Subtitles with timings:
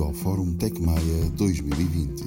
[0.00, 2.24] Bem-vindo ao Fórum Tecmaia 2020.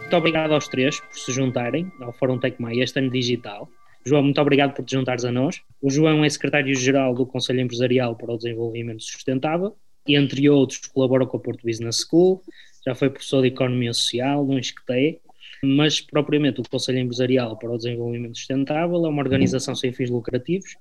[0.00, 3.70] Muito obrigado aos três por se juntarem ao Fórum Tecmaia este ano digital.
[4.04, 5.60] João, muito obrigado por te juntares a nós.
[5.80, 11.26] O João é secretário-geral do Conselho Empresarial para o Desenvolvimento Sustentável e, entre outros, colabora
[11.26, 12.42] com a Porto Business School,
[12.86, 15.20] já foi professor de Economia Social no ISCTE,
[15.62, 20.76] mas propriamente o Conselho Empresarial para o Desenvolvimento Sustentável é uma organização sem fins lucrativos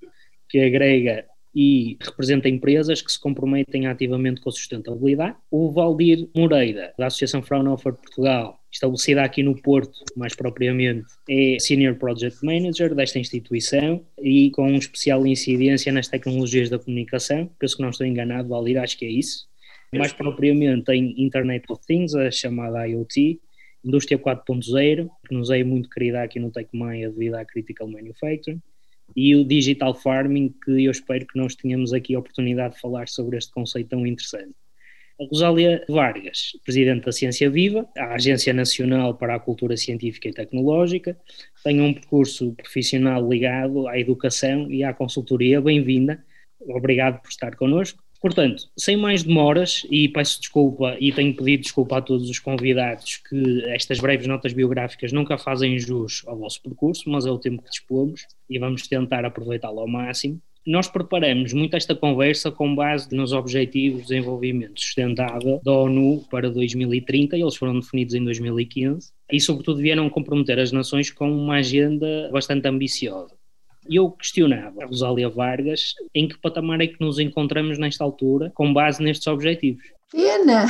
[0.48, 5.36] que agrega e representa empresas que se comprometem ativamente com a sustentabilidade.
[5.52, 11.96] O Valdir Moreira, da Associação Fraunhofer Portugal, estabelecida aqui no Porto, mais propriamente, é Senior
[11.96, 17.49] Project Manager desta instituição e com especial incidência nas tecnologias da comunicação.
[17.60, 19.48] Penso que não estou enganado, Valdir, acho que é isso.
[19.93, 23.40] Mais propriamente em Internet of Things, a chamada IoT,
[23.84, 28.62] Indústria 4.0, que nos é muito querida aqui no TecMaia devido à Critical Manufacturing
[29.15, 33.08] e o digital farming, que eu espero que nós tenhamos aqui a oportunidade de falar
[33.08, 34.54] sobre este conceito tão interessante.
[35.27, 41.17] Rosália Vargas, presidente da Ciência Viva, a Agência Nacional para a Cultura Científica e Tecnológica,
[41.63, 45.59] tem um percurso profissional ligado à educação e à consultoria.
[45.59, 46.23] Bem-vinda,
[46.62, 48.01] obrigado por estar connosco.
[48.21, 53.17] Portanto, sem mais demoras, e peço desculpa e tenho pedido desculpa a todos os convidados
[53.17, 57.63] que estas breves notas biográficas nunca fazem jus ao vosso percurso, mas é o tempo
[57.63, 60.41] que dispomos e vamos tentar aproveitá-lo ao máximo.
[60.70, 66.47] Nós preparamos muito esta conversa com base nos Objetivos de Desenvolvimento Sustentável da ONU para
[66.47, 72.29] 2030, eles foram definidos em 2015, e sobretudo vieram comprometer as nações com uma agenda
[72.31, 73.34] bastante ambiciosa.
[73.90, 78.52] E eu questionava a Rosália Vargas em que patamar é que nos encontramos nesta altura
[78.53, 79.81] com base nestes objetivos.
[80.12, 80.68] Pena!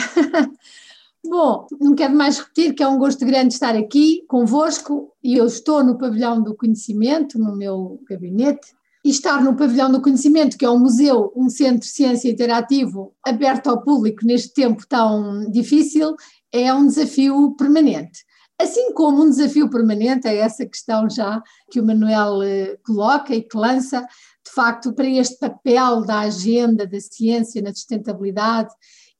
[1.25, 5.45] Bom, não quero mais repetir que é um gosto grande estar aqui convosco e eu
[5.45, 8.78] estou no pavilhão do conhecimento, no meu gabinete,
[9.09, 13.11] e estar no pavilhão do conhecimento, que é um museu, um centro de ciência interativo
[13.25, 16.15] aberto ao público neste tempo tão difícil,
[16.51, 18.23] é um desafio permanente.
[18.61, 23.41] Assim como um desafio permanente é essa questão já que o Manuel eh, coloca e
[23.41, 24.01] que lança,
[24.45, 28.69] de facto, para este papel da agenda da ciência na sustentabilidade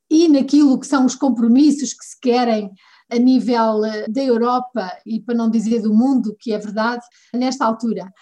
[0.08, 2.70] e naquilo que são os compromissos que se querem
[3.12, 7.66] a nível eh, da Europa e para não dizer do mundo, que é verdade, nesta
[7.66, 8.14] altura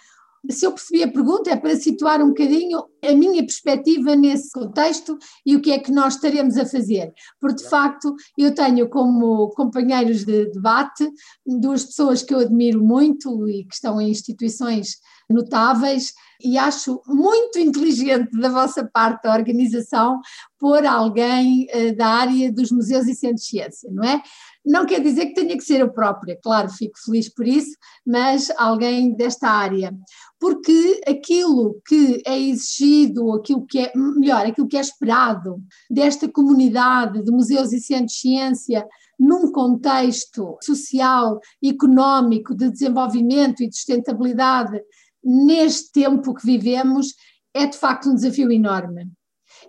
[0.50, 5.18] se eu percebi a pergunta, é para situar um bocadinho a minha perspectiva nesse contexto
[5.46, 7.12] e o que é que nós estaremos a fazer.
[7.40, 11.10] Porque, de facto, eu tenho como companheiros de debate
[11.46, 14.98] duas pessoas que eu admiro muito e que estão em instituições
[15.30, 20.20] notáveis e acho muito inteligente da vossa parte da organização
[20.60, 24.22] pôr alguém uh, da área dos museus e centros de ciência, não é?
[24.66, 27.72] Não quer dizer que tenha que ser eu própria, claro, fico feliz por isso,
[28.06, 29.96] mas alguém desta área.
[30.40, 37.24] Porque aquilo que é exigido, aquilo que é, melhor, aquilo que é esperado desta comunidade
[37.24, 38.86] de museus e centros de ciência
[39.18, 44.80] num contexto social, económico, de desenvolvimento e de sustentabilidade,
[45.24, 47.14] neste tempo que vivemos,
[47.54, 49.12] é de facto um desafio enorme.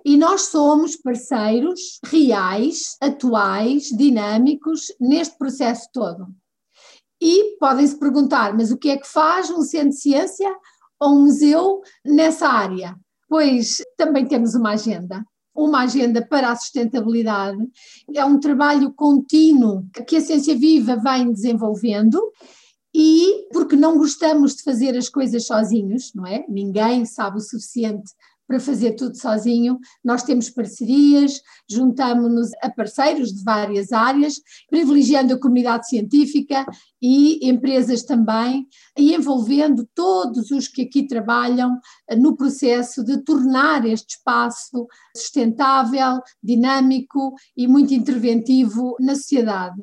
[0.04, 6.26] E nós somos parceiros reais, atuais, dinâmicos neste processo todo.
[7.20, 10.54] E podem-se perguntar, mas o que é que faz um centro de ciência
[11.00, 12.97] ou um museu nessa área?
[13.28, 17.59] Pois também temos uma agenda, uma agenda para a sustentabilidade.
[18.15, 22.20] É um trabalho contínuo que a Ciência Viva vem desenvolvendo
[22.94, 26.44] e porque não gostamos de fazer as coisas sozinhos, não é?
[26.49, 28.12] Ninguém sabe o suficiente
[28.49, 29.78] para fazer tudo sozinho.
[30.03, 31.41] Nós temos parcerias,
[31.71, 34.41] juntamos-nos a parceiros de várias áreas,
[34.71, 36.65] privilegiando a comunidade científica
[37.01, 38.66] e empresas também,
[38.97, 41.78] e envolvendo todos os que aqui trabalham
[42.16, 49.77] no processo de tornar este espaço sustentável, dinâmico e muito interventivo na sociedade.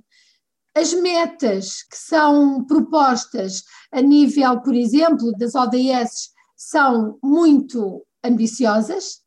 [0.75, 3.63] As metas que são propostas
[3.94, 9.25] a nível, por exemplo, das ODS são muito ambiciosas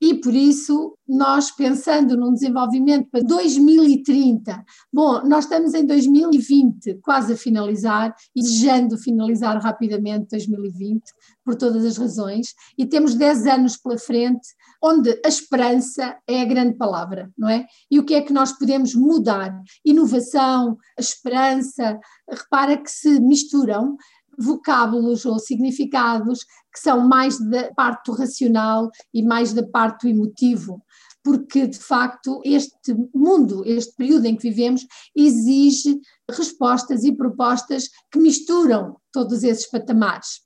[0.00, 7.34] e por isso nós pensando num desenvolvimento para 2030, bom, nós estamos em 2020, quase
[7.34, 11.02] a finalizar, e desejando finalizar rapidamente 2020,
[11.44, 14.48] por todas as razões, e temos 10 anos pela frente,
[14.82, 17.66] onde a esperança é a grande palavra, não é?
[17.90, 19.54] E o que é que nós podemos mudar?
[19.84, 21.98] Inovação, esperança,
[22.28, 23.96] repara que se misturam,
[24.38, 30.82] vocábulos ou significados que são mais da parte racional e mais da parte emotivo,
[31.22, 34.86] porque de facto este mundo, este período em que vivemos,
[35.16, 35.98] exige
[36.30, 40.42] respostas e propostas que misturam todos esses patamares.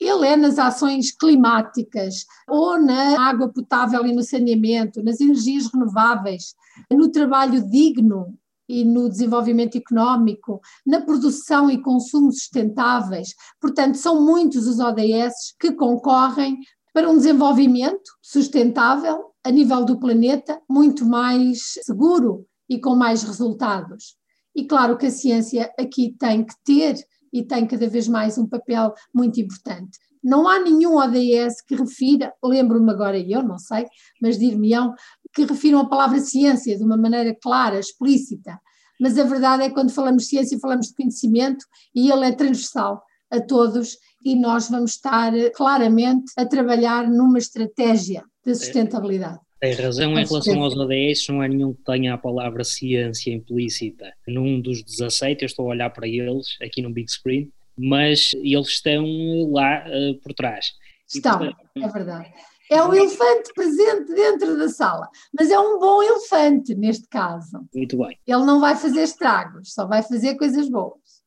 [0.00, 6.54] Ele é nas ações climáticas, ou na água potável e no saneamento, nas energias renováveis,
[6.90, 8.36] no trabalho digno
[8.72, 13.34] e no desenvolvimento económico, na produção e consumo sustentáveis.
[13.60, 16.58] Portanto, são muitos os ODS que concorrem
[16.94, 24.16] para um desenvolvimento sustentável a nível do planeta, muito mais seguro e com mais resultados.
[24.56, 26.96] E claro que a ciência aqui tem que ter
[27.30, 29.98] e tem cada vez mais um papel muito importante.
[30.22, 33.86] Não há nenhum ODS que refira, lembro-me agora eu, não sei,
[34.20, 34.94] mas dir-me-ão,
[35.34, 38.60] que refiram a palavra ciência de uma maneira clara, explícita.
[39.00, 41.64] Mas a verdade é que quando falamos de ciência, falamos de conhecimento
[41.94, 48.22] e ele é transversal a todos e nós vamos estar claramente a trabalhar numa estratégia
[48.44, 49.40] de sustentabilidade.
[49.58, 54.12] Tem razão em relação aos ODS, não há nenhum que tenha a palavra ciência implícita
[54.26, 57.48] num dos 17, eu estou a olhar para eles aqui no big screen,
[57.78, 59.04] mas eles estão
[59.50, 60.72] lá uh, por trás.
[61.08, 62.32] Estão, portanto, é verdade.
[62.70, 67.60] É o elefante presente dentro da sala, mas é um bom elefante neste caso.
[67.74, 68.18] Muito bem.
[68.26, 71.22] Ele não vai fazer estragos, só vai fazer coisas boas.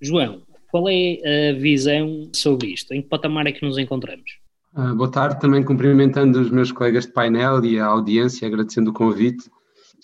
[0.00, 2.92] João, qual é a visão sobre isto?
[2.92, 4.38] Em que patamar é que nos encontramos?
[4.76, 8.94] Uh, boa tarde, também cumprimentando os meus colegas de painel e a audiência, agradecendo o
[8.94, 9.50] convite.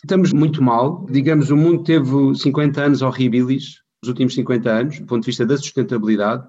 [0.03, 5.07] Estamos muito mal, digamos, o mundo teve 50 anos horríveis, os últimos 50 anos, do
[5.07, 6.47] ponto de vista da sustentabilidade,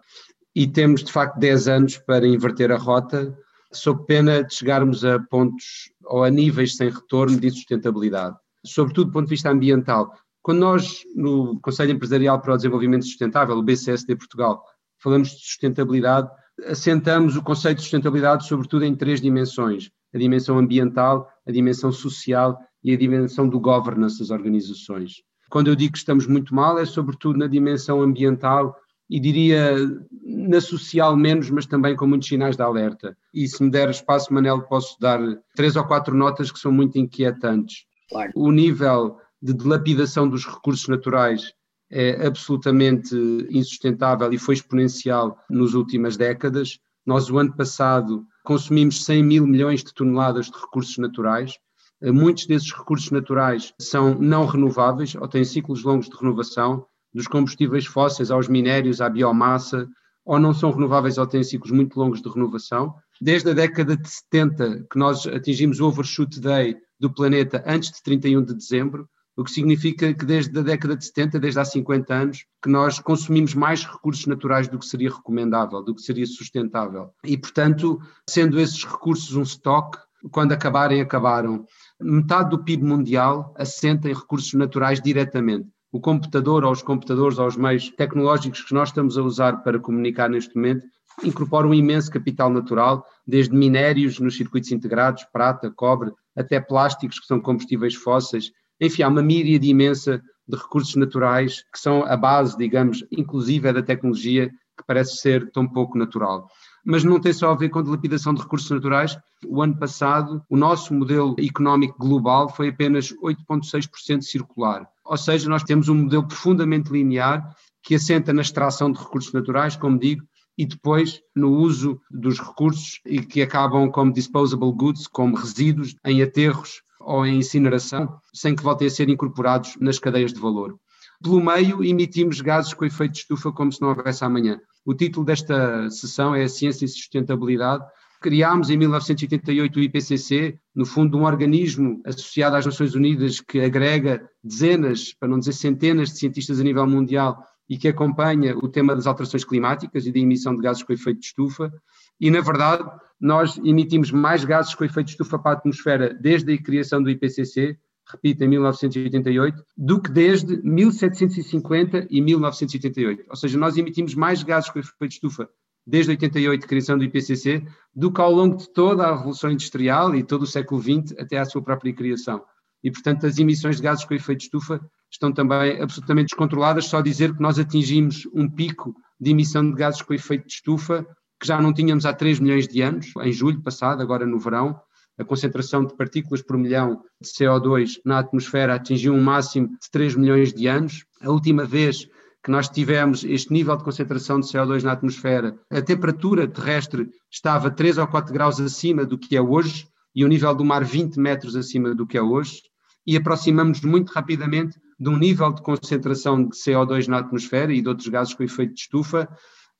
[0.55, 3.33] e temos de facto 10 anos para inverter a rota,
[3.77, 8.35] sob pena de chegarmos a pontos ou a níveis sem retorno de sustentabilidade,
[8.65, 10.11] sobretudo do ponto de vista ambiental.
[10.41, 14.63] Quando nós, no Conselho Empresarial para o Desenvolvimento Sustentável, o BCSD Portugal,
[15.01, 16.29] falamos de sustentabilidade,
[16.67, 22.59] assentamos o conceito de sustentabilidade sobretudo em três dimensões: a dimensão ambiental, a dimensão social
[22.83, 25.23] e a dimensão do governance das organizações.
[25.49, 28.75] Quando eu digo que estamos muito mal, é sobretudo na dimensão ambiental
[29.09, 29.75] e diria
[30.23, 33.15] na social menos, mas também com muitos sinais de alerta.
[33.33, 35.19] E se me der espaço, Manel, posso dar
[35.55, 37.85] três ou quatro notas que são muito inquietantes.
[38.09, 38.31] Claro.
[38.35, 41.53] O nível de dilapidação dos recursos naturais
[41.91, 43.15] é absolutamente
[43.49, 46.79] insustentável e foi exponencial nas últimas décadas.
[47.05, 51.59] Nós, o ano passado, consumimos 100 mil milhões de toneladas de recursos naturais.
[52.01, 56.85] Muitos desses recursos naturais são não renováveis ou têm ciclos longos de renovação,
[57.15, 59.87] dos combustíveis fósseis aos minérios, à biomassa,
[60.25, 62.93] ou não são renováveis ou têm ciclos muito longos de renovação.
[63.21, 68.03] Desde a década de 70, que nós atingimos o overshoot day do planeta antes de
[68.03, 69.07] 31 de dezembro,
[69.37, 72.99] o que significa que desde a década de 70, desde há 50 anos, que nós
[72.99, 77.11] consumimos mais recursos naturais do que seria recomendável, do que seria sustentável.
[77.23, 79.99] E, portanto, sendo esses recursos um estoque,
[80.31, 81.65] quando acabarem, acabaram.
[81.99, 85.67] Metade do PIB mundial assenta em recursos naturais diretamente.
[85.95, 89.79] O computador ou os computadores ou os meios tecnológicos que nós estamos a usar para
[89.79, 90.85] comunicar neste momento
[91.23, 97.25] incorporam um imenso capital natural, desde minérios nos circuitos integrados, prata, cobre, até plásticos que
[97.25, 102.57] são combustíveis fósseis, enfim, há uma míriade imensa de recursos naturais que são a base,
[102.57, 106.49] digamos, inclusive é da tecnologia que parece ser tão pouco natural.
[106.85, 109.17] Mas não tem só a ver com a dilapidação de recursos naturais.
[109.47, 114.87] O ano passado, o nosso modelo económico global foi apenas 8,6% circular.
[115.03, 119.75] Ou seja, nós temos um modelo profundamente linear que assenta na extração de recursos naturais,
[119.75, 120.23] como digo,
[120.57, 126.21] e depois no uso dos recursos e que acabam como disposable goods, como resíduos em
[126.21, 130.79] aterros ou em incineração, sem que voltem a ser incorporados nas cadeias de valor.
[131.21, 134.59] Pelo meio, emitimos gases com efeito de estufa como se não houvesse amanhã.
[134.85, 137.83] O título desta sessão é a Ciência e Sustentabilidade.
[138.21, 144.27] Criámos em 1988 o IPCC, no fundo, um organismo associado às Nações Unidas que agrega
[144.43, 148.95] dezenas, para não dizer centenas, de cientistas a nível mundial e que acompanha o tema
[148.95, 151.73] das alterações climáticas e da emissão de gases com efeito de estufa.
[152.19, 152.83] E, na verdade,
[153.19, 157.09] nós emitimos mais gases com efeito de estufa para a atmosfera desde a criação do
[157.09, 163.25] IPCC, repito, em 1988, do que desde 1750 e 1988.
[163.29, 165.49] Ou seja, nós emitimos mais gases com efeito de estufa
[165.87, 167.63] desde 88, criação do IPCC,
[167.95, 171.37] do que ao longo de toda a Revolução Industrial e todo o século XX até
[171.37, 172.43] à sua própria criação.
[172.83, 174.79] E, portanto, as emissões de gases com efeito de estufa
[175.11, 176.85] estão também absolutamente descontroladas.
[176.85, 181.05] Só dizer que nós atingimos um pico de emissão de gases com efeito de estufa
[181.39, 184.79] que já não tínhamos há 3 milhões de anos, em julho passado, agora no verão,
[185.17, 190.15] a concentração de partículas por milhão de CO2 na atmosfera atingiu um máximo de 3
[190.15, 191.05] milhões de anos.
[191.21, 192.07] A última vez
[192.43, 197.71] que nós tivemos este nível de concentração de CO2 na atmosfera, a temperatura terrestre estava
[197.71, 201.17] 3 ou 4 graus acima do que é hoje e o nível do mar 20
[201.19, 202.61] metros acima do que é hoje,
[203.05, 207.89] e aproximamos muito rapidamente de um nível de concentração de CO2 na atmosfera e de
[207.89, 209.27] outros gases com efeito de estufa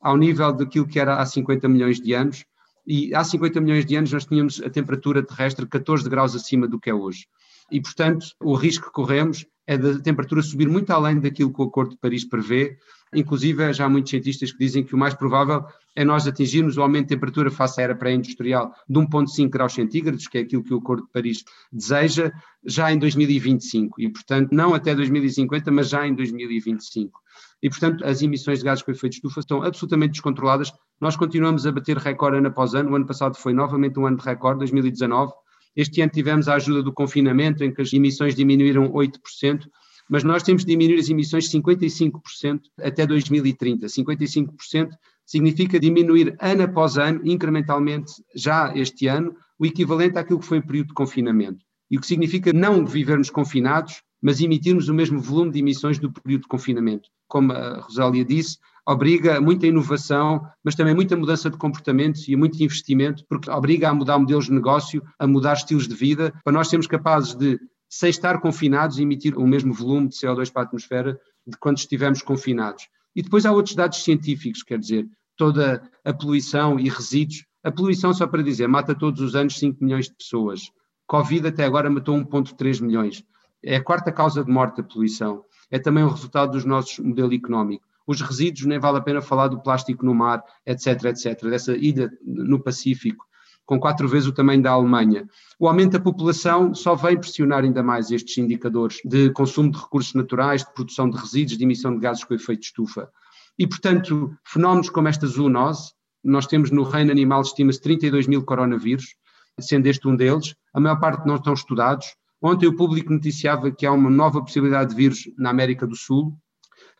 [0.02, 2.44] ao nível daquilo que era há 50 milhões de anos.
[2.88, 6.80] E há 50 milhões de anos nós tínhamos a temperatura terrestre 14 graus acima do
[6.80, 7.28] que é hoje.
[7.72, 11.66] E, portanto, o risco que corremos é da temperatura subir muito além daquilo que o
[11.66, 12.78] Acordo de Paris prevê.
[13.14, 15.66] Inclusive, já há muitos cientistas que dizem que o mais provável
[15.96, 20.28] é nós atingirmos o aumento de temperatura face à era pré-industrial de 1,5 graus centígrados,
[20.28, 22.32] que é aquilo que o Acordo de Paris deseja,
[22.64, 24.02] já em 2025.
[24.02, 27.20] E, portanto, não até 2050, mas já em 2025.
[27.66, 30.72] E, portanto, as emissões de gases com efeito de estufa estão absolutamente descontroladas.
[31.02, 32.92] Nós continuamos a bater recorde ano após ano.
[32.92, 35.34] O ano passado foi novamente um ano de recorde, 2019
[35.76, 39.68] este ano tivemos a ajuda do confinamento, em que as emissões diminuíram 8%,
[40.10, 43.88] mas nós temos de diminuir as emissões 55% até 2030.
[43.88, 44.90] 55%
[45.26, 50.66] significa diminuir ano após ano, incrementalmente, já este ano, o equivalente àquilo que foi o
[50.66, 51.60] período de confinamento.
[51.92, 56.12] E o que significa não vivermos confinados, mas emitirmos o mesmo volume de emissões do
[56.12, 57.10] período de confinamento.
[57.28, 62.36] Como a Rosália disse, obriga a muita inovação, mas também muita mudança de comportamentos e
[62.36, 66.54] muito investimento, porque obriga a mudar modelos de negócio, a mudar estilos de vida, para
[66.54, 70.66] nós sermos capazes de, sem estar confinados, emitir o mesmo volume de CO2 para a
[70.66, 72.88] atmosfera de quando estivermos confinados.
[73.16, 77.46] E depois há outros dados científicos, quer dizer, toda a poluição e resíduos.
[77.64, 80.72] A poluição, só para dizer, mata todos os anos 5 milhões de pessoas.
[81.06, 83.24] Covid até agora matou 1,3 milhões.
[83.66, 85.44] É a quarta causa de morte a poluição.
[85.72, 89.48] É também o resultado dos nossos modelo económico os resíduos, nem vale a pena falar
[89.48, 93.26] do plástico no mar, etc, etc, dessa ilha no Pacífico,
[93.66, 95.28] com quatro vezes o tamanho da Alemanha.
[95.60, 100.14] O aumento da população só vem pressionar ainda mais estes indicadores de consumo de recursos
[100.14, 103.10] naturais, de produção de resíduos, de emissão de gases com efeito estufa.
[103.58, 105.94] E, portanto, fenómenos como esta zoonose,
[106.24, 109.16] nós temos no reino animal, estima-se 32 mil coronavírus,
[109.60, 112.16] sendo este um deles, a maior parte não estão estudados.
[112.48, 116.38] Ontem o público noticiava que há uma nova possibilidade de vírus na América do Sul.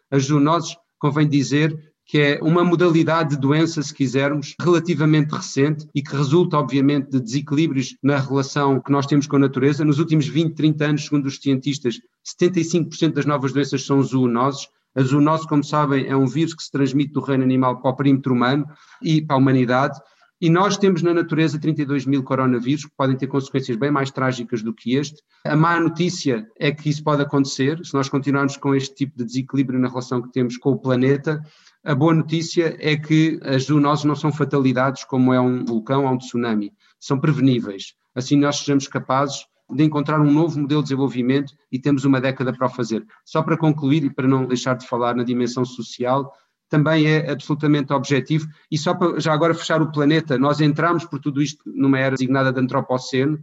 [0.10, 6.02] As zoonoses convém dizer que é uma modalidade de doença, se quisermos, relativamente recente e
[6.02, 9.86] que resulta, obviamente, de desequilíbrios na relação que nós temos com a natureza.
[9.86, 12.00] Nos últimos 20, 30 anos, segundo os cientistas,
[12.42, 14.68] 75% das novas doenças são zoonoses.
[14.96, 17.96] A zoonose, como sabem, é um vírus que se transmite do reino animal para o
[17.96, 18.66] perímetro humano
[19.00, 20.00] e para a humanidade.
[20.42, 24.62] E nós temos na natureza 32 mil coronavírus que podem ter consequências bem mais trágicas
[24.62, 25.22] do que este.
[25.46, 29.24] A má notícia é que isso pode acontecer se nós continuarmos com este tipo de
[29.24, 31.42] desequilíbrio na relação que temos com o planeta.
[31.86, 36.12] A boa notícia é que as zoonoses não são fatalidades como é um vulcão ou
[36.12, 37.94] um tsunami, são preveníveis.
[38.14, 42.54] Assim nós sejamos capazes de encontrar um novo modelo de desenvolvimento e temos uma década
[42.54, 43.06] para o fazer.
[43.24, 46.32] Só para concluir e para não deixar de falar na dimensão social,
[46.76, 48.48] também é absolutamente objetivo.
[48.70, 52.16] E só para já agora fechar o planeta, nós entramos por tudo isto numa era
[52.16, 53.40] designada de antropoceno.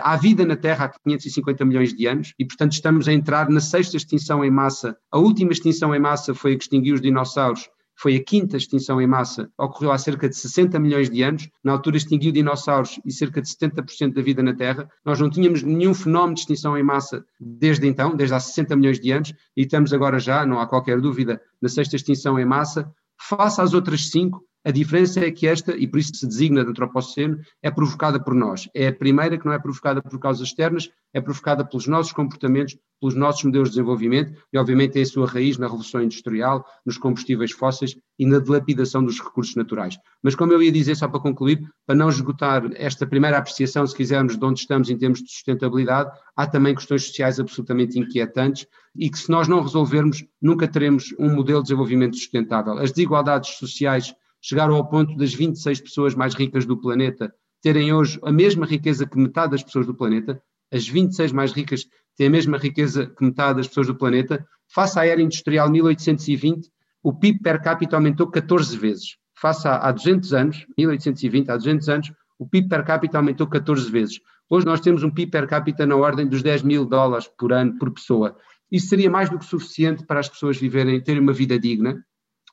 [0.00, 3.60] Há vida na Terra há 550 milhões de anos e, portanto, estamos a entrar na
[3.60, 4.96] sexta extinção em massa.
[5.10, 9.00] A última extinção em massa foi a que extinguiu os dinossauros foi a quinta extinção
[9.00, 13.12] em massa, ocorreu há cerca de 60 milhões de anos, na altura extinguiu dinossauros e
[13.12, 14.88] cerca de 70% da vida na Terra.
[15.04, 18.98] Nós não tínhamos nenhum fenómeno de extinção em massa desde então, desde há 60 milhões
[18.98, 22.90] de anos, e estamos agora já, não há qualquer dúvida, na sexta extinção em massa.
[23.20, 26.70] Face às outras cinco, a diferença é que esta, e por isso se designa de
[26.70, 28.68] antropoceno, é provocada por nós.
[28.74, 32.76] É a primeira que não é provocada por causas externas, é provocada pelos nossos comportamentos,
[33.00, 36.96] pelos nossos modelos de desenvolvimento e, obviamente, tem a sua raiz na revolução industrial, nos
[36.96, 39.98] combustíveis fósseis e na dilapidação dos recursos naturais.
[40.22, 43.96] Mas, como eu ia dizer, só para concluir, para não esgotar esta primeira apreciação, se
[43.96, 49.10] quisermos, de onde estamos em termos de sustentabilidade, há também questões sociais absolutamente inquietantes e
[49.10, 52.78] que, se nós não resolvermos, nunca teremos um modelo de desenvolvimento sustentável.
[52.78, 57.32] As desigualdades sociais chegaram ao ponto das 26 pessoas mais ricas do planeta
[57.62, 61.86] terem hoje a mesma riqueza que metade das pessoas do planeta, as 26 mais ricas
[62.16, 66.68] têm a mesma riqueza que metade das pessoas do planeta, face à era industrial 1820,
[67.04, 69.16] o PIB per capita aumentou 14 vezes.
[69.40, 73.90] Face a, há 200 anos, 1820, há 200 anos, o PIB per capita aumentou 14
[73.90, 74.20] vezes.
[74.50, 77.78] Hoje nós temos um PIB per capita na ordem dos 10 mil dólares por ano
[77.78, 78.36] por pessoa.
[78.70, 82.04] Isso seria mais do que suficiente para as pessoas viverem, terem uma vida digna,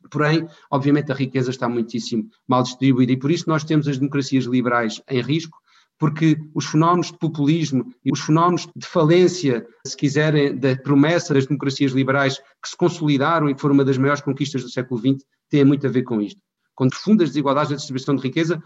[0.10, 4.46] Porém, obviamente, a riqueza está muitíssimo mal distribuída e por isso nós temos as democracias
[4.46, 5.58] liberais em risco,
[5.98, 11.46] porque os fenómenos de populismo e os fenómenos de falência, se quiserem, da promessa das
[11.46, 15.26] democracias liberais que se consolidaram e que foram uma das maiores conquistas do século XX,
[15.50, 16.42] têm muito a ver com isto.
[16.74, 18.64] Com profundas desigualdades na distribuição de riqueza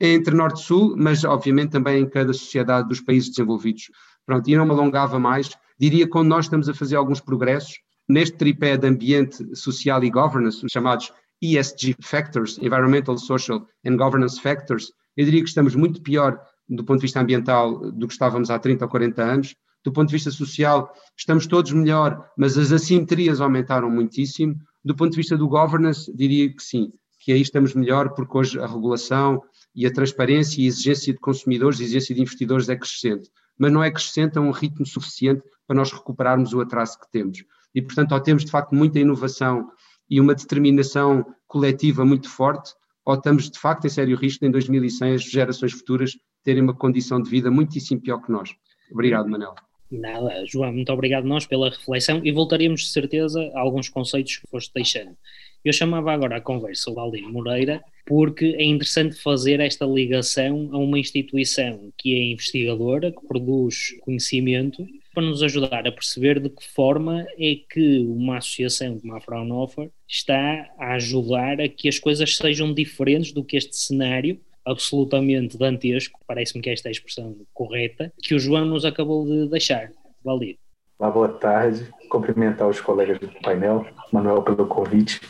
[0.00, 3.84] entre Norte e Sul, mas obviamente também em cada sociedade dos países desenvolvidos.
[4.26, 7.74] Pronto, e não me alongava mais, diria que quando nós estamos a fazer alguns progressos,
[8.08, 14.40] neste tripé de ambiente social e governance, os chamados ESG factors, Environmental, Social and Governance
[14.40, 18.50] Factors, eu diria que estamos muito pior do ponto de vista ambiental do que estávamos
[18.50, 19.54] há 30 ou 40 anos.
[19.84, 24.54] Do ponto de vista social, estamos todos melhor, mas as assimetrias aumentaram muitíssimo.
[24.84, 28.60] Do ponto de vista do governance, diria que sim, que aí estamos melhor, porque hoje
[28.60, 29.42] a regulação
[29.74, 33.28] e a transparência e a exigência de consumidores e exigência de investidores é crescente,
[33.58, 37.44] mas não é crescente a um ritmo suficiente para nós recuperarmos o atraso que temos.
[37.74, 39.68] E, portanto, ou temos de facto muita inovação
[40.08, 42.72] e uma determinação coletiva muito forte,
[43.04, 46.12] ou estamos de facto em sério risco de em 2100 as gerações futuras
[46.44, 48.50] terem uma condição de vida muitíssimo pior que nós.
[48.90, 49.54] Obrigado, Manel.
[49.90, 54.46] Nada, João, muito obrigado nós pela reflexão e voltaremos de certeza a alguns conceitos que
[54.46, 55.14] foste deixando.
[55.62, 60.78] Eu chamava agora a conversa o Valdir Moreira porque é interessante fazer esta ligação a
[60.78, 66.66] uma instituição que é investigadora, que produz conhecimento, para nos ajudar a perceber de que
[66.68, 72.36] forma é que uma associação como a Fraunhofer está a ajudar a que as coisas
[72.36, 78.12] sejam diferentes do que este cenário absolutamente dantesco, parece-me que esta é a expressão correta,
[78.22, 79.90] que o João nos acabou de deixar.
[80.24, 80.56] Valdir.
[80.98, 81.84] Olá, boa tarde.
[82.08, 85.20] Cumprimentar os colegas do painel, Manuel, pelo convite.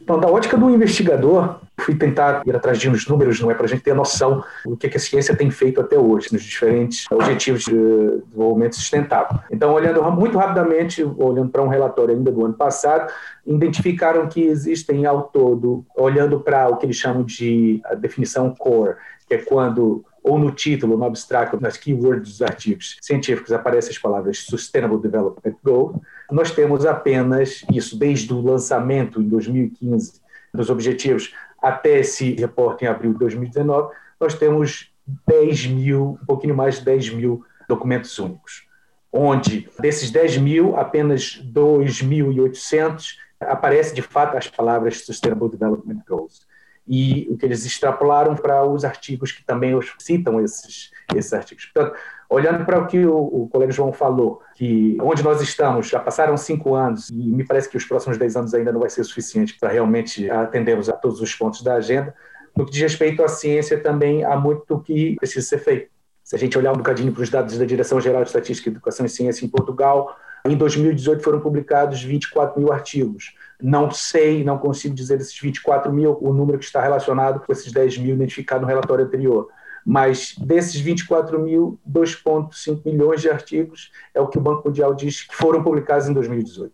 [0.00, 1.60] Então, da ótica do investigador,
[1.90, 4.76] fui tentar ir atrás de uns números, não é, para a gente ter noção do
[4.76, 9.40] que, a ciência tem feito até hoje, nos diferentes objetivos de desenvolvimento sustentável.
[9.50, 13.12] Então, olhando muito rapidamente, olhando para um relatório ainda do ano passado,
[13.46, 19.34] identificaram que existem ao todo, olhando para o que eles chamam de definição core, que
[19.34, 24.40] é quando ou no título, no abstrato, nas keywords dos artigos científicos aparecem as palavras
[24.40, 30.20] Sustainable Development Goal, nós temos apenas isso desde o lançamento em 2015
[30.52, 34.92] dos objetivos até esse reporte em abril de 2019, nós temos
[35.26, 38.66] 10 mil, um pouquinho mais de 10 mil documentos únicos,
[39.12, 46.46] onde desses 10 mil, apenas 2.800 aparece de fato as palavras Sustainable Development Goals
[46.86, 51.66] e o que eles extrapolaram para os artigos que também citam esses, esses artigos.
[51.66, 51.98] Portanto,
[52.30, 56.36] olhando para o que o, o colega João falou, que onde nós estamos, já passaram
[56.36, 59.58] cinco anos e me parece que os próximos dez anos ainda não vai ser suficiente
[59.58, 62.14] para realmente atendermos a todos os pontos da agenda.
[62.56, 65.90] No que diz respeito à ciência, também há muito que precisa ser feito.
[66.22, 69.04] Se a gente olhar um bocadinho para os dados da Direção Geral de Estatística, Educação
[69.04, 70.16] e Ciência em Portugal,
[70.46, 73.34] em 2018 foram publicados 24 mil artigos.
[73.60, 77.72] Não sei, não consigo dizer esses 24 mil, o número que está relacionado com esses
[77.72, 79.48] 10 mil identificados no relatório anterior.
[79.84, 85.22] Mas desses 24 mil, 2,5 milhões de artigos é o que o Banco Mundial diz
[85.22, 86.72] que foram publicados em 2018.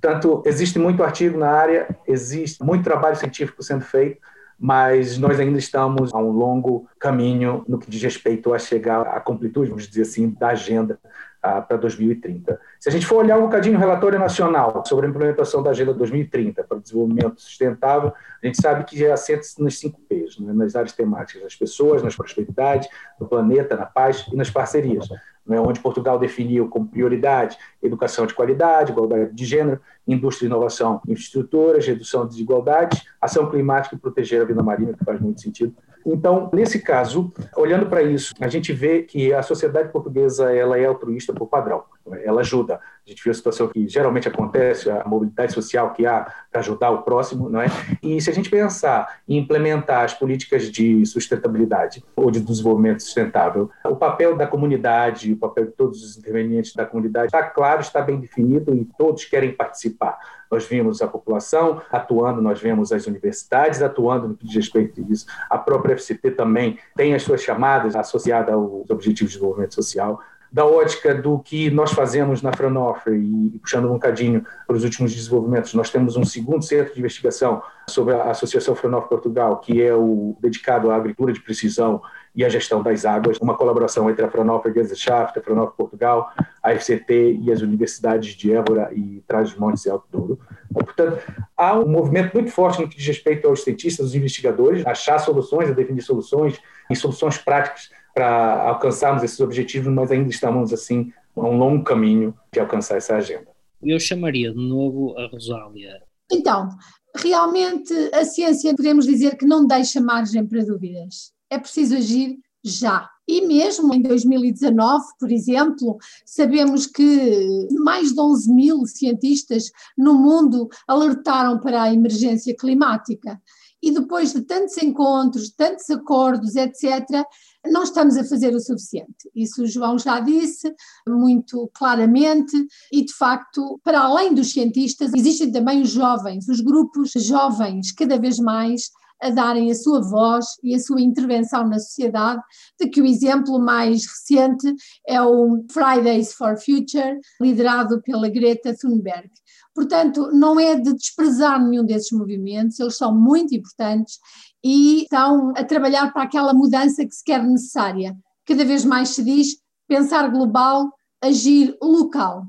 [0.00, 4.20] Portanto, existe muito artigo na área, existe muito trabalho científico sendo feito,
[4.58, 9.20] mas nós ainda estamos a um longo caminho no que diz respeito a chegar à
[9.20, 10.98] completude, vamos dizer assim, da agenda
[11.44, 12.58] para 2030.
[12.80, 15.92] Se a gente for olhar um bocadinho o relatório nacional sobre a implementação da Agenda
[15.92, 20.52] 2030 para o desenvolvimento sustentável, a gente sabe que já assenta-se nas cinco P's, né,
[20.52, 22.88] nas áreas temáticas, nas pessoas, nas prosperidade,
[23.20, 25.08] no planeta, na paz e nas parcerias,
[25.46, 31.86] né, onde Portugal definiu como prioridade educação de qualidade, igualdade de gênero, indústria, inovação, infraestruturas,
[31.86, 36.50] redução de desigualdades, ação climática e proteger a vida marinha, que faz muito sentido, então,
[36.52, 41.32] nesse caso, olhando para isso, a gente vê que a sociedade portuguesa ela é altruísta
[41.32, 41.82] por padrão.
[42.22, 42.74] Ela ajuda.
[43.06, 46.90] A gente viu a situação que geralmente acontece, a mobilidade social que há para ajudar
[46.90, 47.66] o próximo, não é?
[48.02, 53.70] E se a gente pensar em implementar as políticas de sustentabilidade ou de desenvolvimento sustentável,
[53.84, 58.00] o papel da comunidade, o papel de todos os intervenientes da comunidade está claro, está
[58.00, 60.18] bem definido e todos querem participar.
[60.50, 65.12] Nós vimos a população atuando, nós vemos as universidades atuando no que diz respeito a
[65.12, 65.26] isso.
[65.50, 70.20] A própria FCT também tem as suas chamadas associadas aos Objetivos de Desenvolvimento Social
[70.54, 75.12] da ótica do que nós fazemos na Fraunhofer e puxando um bocadinho para os últimos
[75.12, 79.92] desenvolvimentos, nós temos um segundo centro de investigação sobre a Associação Fraunhofer Portugal, que é
[79.92, 82.00] o dedicado à agricultura de precisão
[82.36, 86.30] e à gestão das águas, uma colaboração entre a Fraunhofer Gesellschaft, a Fraunhofer Portugal,
[86.62, 90.38] a FCT e as universidades de Évora e Trás-os-Montes e Alto Douro.
[90.72, 91.18] Portanto,
[91.56, 95.68] há um movimento muito forte no que diz respeito aos cientistas, aos investigadores, achar soluções,
[95.68, 101.40] a definir soluções e soluções práticas para alcançarmos esses objetivos, mas ainda estamos assim a
[101.40, 103.48] um longo caminho de alcançar essa agenda.
[103.82, 106.00] Eu chamaria de novo a Rosália.
[106.32, 106.68] Então,
[107.16, 111.32] realmente a ciência podemos dizer que não deixa margem para dúvidas.
[111.50, 113.08] É preciso agir já.
[113.26, 115.96] E mesmo em 2019, por exemplo,
[116.26, 123.40] sabemos que mais de 11 mil cientistas no mundo alertaram para a emergência climática.
[123.82, 127.24] E depois de tantos encontros, tantos acordos, etc.,
[127.66, 129.30] não estamos a fazer o suficiente.
[129.34, 130.72] Isso o João já disse
[131.08, 132.54] muito claramente,
[132.92, 138.18] e de facto, para além dos cientistas, existem também os jovens, os grupos jovens, cada
[138.18, 138.90] vez mais
[139.22, 142.42] a darem a sua voz e a sua intervenção na sociedade,
[142.78, 144.74] de que o exemplo mais recente
[145.06, 149.30] é o Fridays for Future, liderado pela Greta Thunberg.
[149.74, 154.18] Portanto, não é de desprezar nenhum desses movimentos, eles são muito importantes
[154.64, 158.16] e estão a trabalhar para aquela mudança que se quer necessária.
[158.46, 160.90] Cada vez mais se diz pensar global,
[161.22, 162.44] agir local.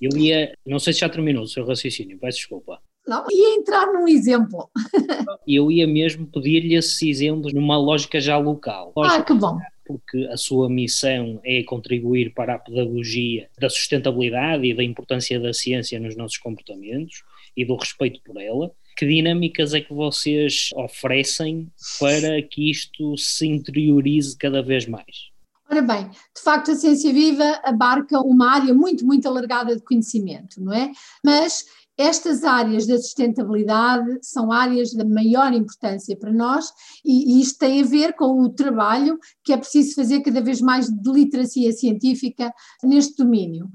[0.00, 2.78] Eu ia, não sei se já terminou o seu raciocínio, peço desculpa.
[3.06, 4.70] Não, ia entrar num exemplo.
[5.48, 8.92] Eu ia mesmo pedir-lhe esses exemplos numa lógica já local.
[8.94, 9.58] Lógica, ah, que bom.
[9.86, 15.54] Porque a sua missão é contribuir para a pedagogia da sustentabilidade e da importância da
[15.54, 17.24] ciência nos nossos comportamentos
[17.56, 23.46] e do respeito por ela que dinâmicas é que vocês oferecem para que isto se
[23.46, 25.30] interiorize cada vez mais?
[25.70, 30.60] Ora bem, de facto a ciência viva abarca uma área muito, muito alargada de conhecimento,
[30.60, 30.90] não é?
[31.24, 31.66] Mas
[31.98, 36.66] estas áreas da sustentabilidade são áreas da maior importância para nós
[37.04, 40.88] e, isto tem a ver com o trabalho que é preciso fazer cada vez mais
[40.88, 43.68] de literacia científica neste domínio.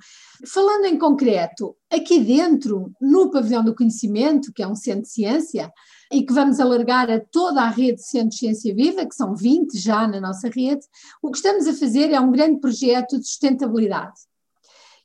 [0.47, 5.69] Falando em concreto, aqui dentro, no Pavilhão do Conhecimento, que é um centro de ciência,
[6.11, 9.35] e que vamos alargar a toda a rede de Centros de Ciência Viva, que são
[9.35, 10.85] 20 já na nossa rede,
[11.21, 14.21] o que estamos a fazer é um grande projeto de sustentabilidade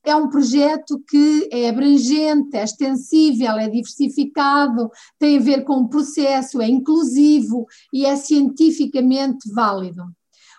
[0.09, 5.89] é um projeto que é abrangente, é extensível, é diversificado, tem a ver com o
[5.89, 10.05] processo, é inclusivo e é cientificamente válido.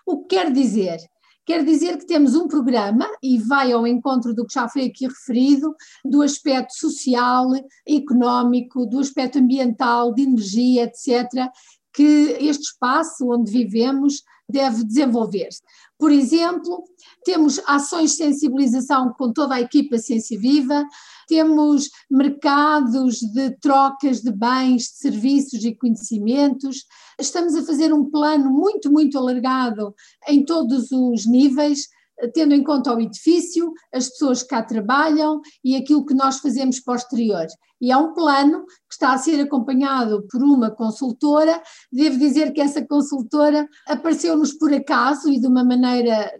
[0.06, 0.98] O que quer dizer?
[1.44, 5.06] Quer dizer que temos um programa, e vai ao encontro do que já foi aqui
[5.06, 7.48] referido, do aspecto social,
[7.88, 11.50] económico, do aspecto ambiental, de energia, etc.,
[11.92, 15.62] que este espaço onde vivemos deve desenvolver-se.
[15.98, 16.84] Por exemplo,
[17.24, 20.84] temos ações de sensibilização com toda a equipa Ciência Viva,
[21.28, 26.86] temos mercados de trocas de bens, de serviços e conhecimentos.
[27.20, 29.94] Estamos a fazer um plano muito, muito alargado
[30.26, 31.86] em todos os níveis,
[32.34, 36.80] tendo em conta o edifício, as pessoas que cá trabalham e aquilo que nós fazemos
[36.80, 37.46] posterior.
[37.80, 41.62] E há um plano que está a ser acompanhado por uma consultora.
[41.90, 46.30] Devo dizer que essa consultora apareceu-nos por acaso e de uma maneira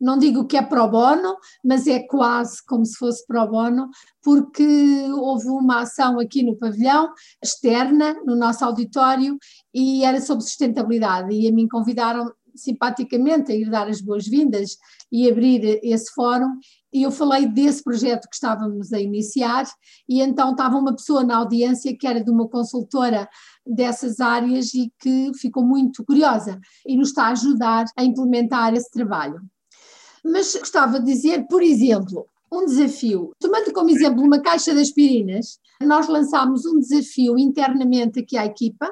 [0.00, 3.88] não digo que é pro bono, mas é quase como se fosse pro bono,
[4.22, 4.62] porque
[5.14, 7.10] houve uma ação aqui no pavilhão,
[7.42, 9.38] externa, no nosso auditório,
[9.72, 14.76] e era sobre sustentabilidade, e a mim convidaram simpaticamente a ir dar as boas-vindas
[15.10, 16.58] e abrir esse fórum,
[16.92, 19.66] e eu falei desse projeto que estávamos a iniciar,
[20.08, 23.28] e então estava uma pessoa na audiência que era de uma consultora
[23.66, 28.90] dessas áreas e que ficou muito curiosa e nos está a ajudar a implementar esse
[28.90, 29.40] trabalho.
[30.24, 33.32] Mas gostava de dizer, por exemplo, um desafio.
[33.38, 38.90] Tomando como exemplo uma caixa de aspirinas, nós lançámos um desafio internamente aqui à equipa,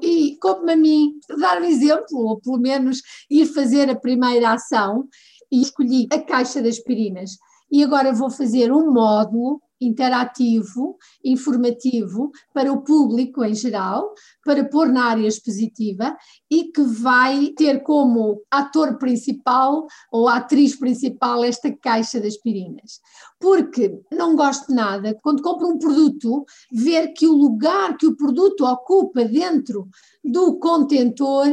[0.00, 5.08] e como a mim dar um exemplo, ou pelo menos ir fazer a primeira ação,
[5.50, 7.32] e escolhi a caixa de aspirinas.
[7.70, 14.12] E agora vou fazer um módulo interativo, informativo para o público em geral,
[14.44, 16.16] para pôr na área expositiva
[16.50, 23.00] e que vai ter como ator principal ou atriz principal esta caixa de aspirinas.
[23.40, 28.64] Porque não gosto nada, quando compro um produto, ver que o lugar que o produto
[28.64, 29.88] ocupa dentro
[30.24, 31.46] do contentor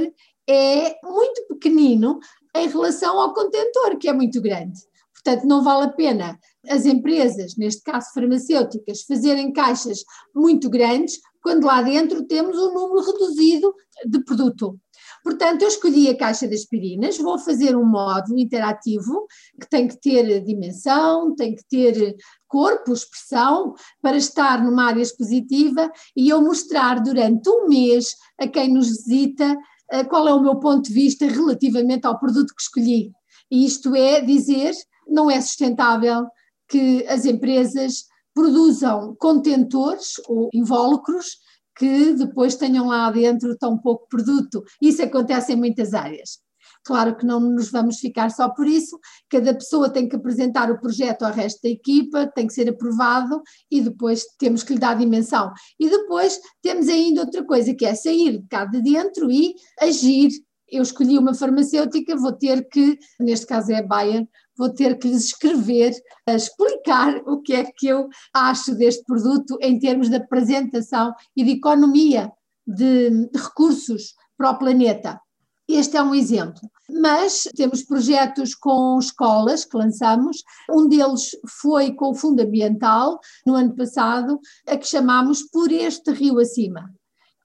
[0.48, 2.20] é muito pequenino
[2.56, 4.91] em relação ao contentor, que é muito grande.
[5.24, 10.04] Portanto, não vale a pena as empresas, neste caso farmacêuticas, fazerem caixas
[10.36, 13.74] muito grandes, quando lá dentro temos um número reduzido
[14.06, 14.80] de produto.
[15.24, 19.28] Portanto, eu escolhi a caixa de aspirinas, vou fazer um módulo interativo
[19.60, 22.16] que tem que ter dimensão, tem que ter
[22.48, 28.74] corpo, expressão, para estar numa área expositiva e eu mostrar durante um mês a quem
[28.74, 29.56] nos visita
[29.92, 33.12] eh, qual é o meu ponto de vista relativamente ao produto que escolhi.
[33.50, 34.74] E isto é dizer,
[35.12, 36.28] não é sustentável
[36.68, 41.38] que as empresas produzam contentores ou invólucros
[41.78, 44.64] que depois tenham lá dentro tão pouco produto.
[44.82, 46.40] Isso acontece em muitas áreas.
[46.84, 50.80] Claro que não nos vamos ficar só por isso, cada pessoa tem que apresentar o
[50.80, 54.98] projeto ao resto da equipa, tem que ser aprovado e depois temos que lhe dar
[54.98, 55.52] dimensão.
[55.80, 60.30] E depois temos ainda outra coisa, que é sair de cá de dentro e agir.
[60.72, 64.26] Eu escolhi uma farmacêutica, vou ter que, neste caso é a Bayer,
[64.58, 65.94] vou ter que lhes escrever,
[66.26, 71.44] a explicar o que é que eu acho deste produto em termos de apresentação e
[71.44, 72.32] de economia
[72.66, 75.20] de recursos para o planeta.
[75.68, 76.62] Este é um exemplo.
[76.90, 80.44] Mas temos projetos com escolas que lançamos.
[80.70, 81.32] Um deles
[81.62, 86.90] foi com o Fundo Ambiental, no ano passado, a que chamamos Por Este Rio Acima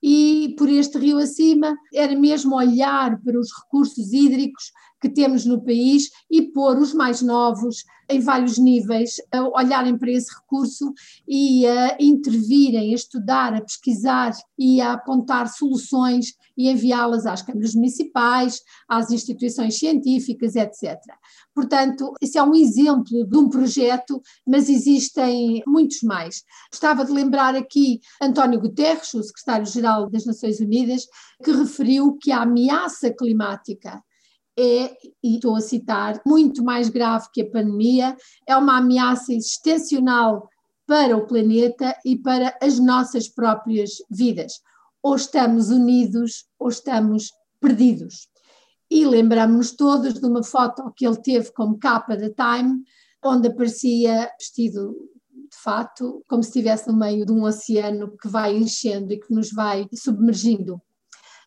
[0.01, 5.63] e por este rio acima era mesmo olhar para os recursos hídricos que temos no
[5.63, 10.93] país e pôr os mais novos em vários níveis a olharem para esse recurso
[11.27, 17.75] e a intervirem, a estudar, a pesquisar e a apontar soluções e enviá-las às câmaras
[17.75, 20.97] municipais, às instituições científicas, etc.
[21.53, 26.43] Portanto, esse é um exemplo de um projeto, mas existem muitos mais.
[26.71, 31.05] Gostava de lembrar aqui António Guterres, o secretário-geral das Nações Unidas,
[31.43, 34.01] que referiu que a ameaça climática
[34.57, 38.17] é, e estou a citar, muito mais grave que a pandemia,
[38.47, 40.49] é uma ameaça existencial
[40.87, 44.53] para o planeta e para as nossas próprias vidas.
[45.03, 48.27] Ou estamos unidos ou estamos perdidos.
[48.89, 52.81] E lembramos-nos todos de uma foto que ele teve como capa da Time,
[53.23, 54.95] onde aparecia vestido
[55.49, 59.33] de fato como se estivesse no meio de um oceano que vai enchendo e que
[59.33, 60.81] nos vai submergindo.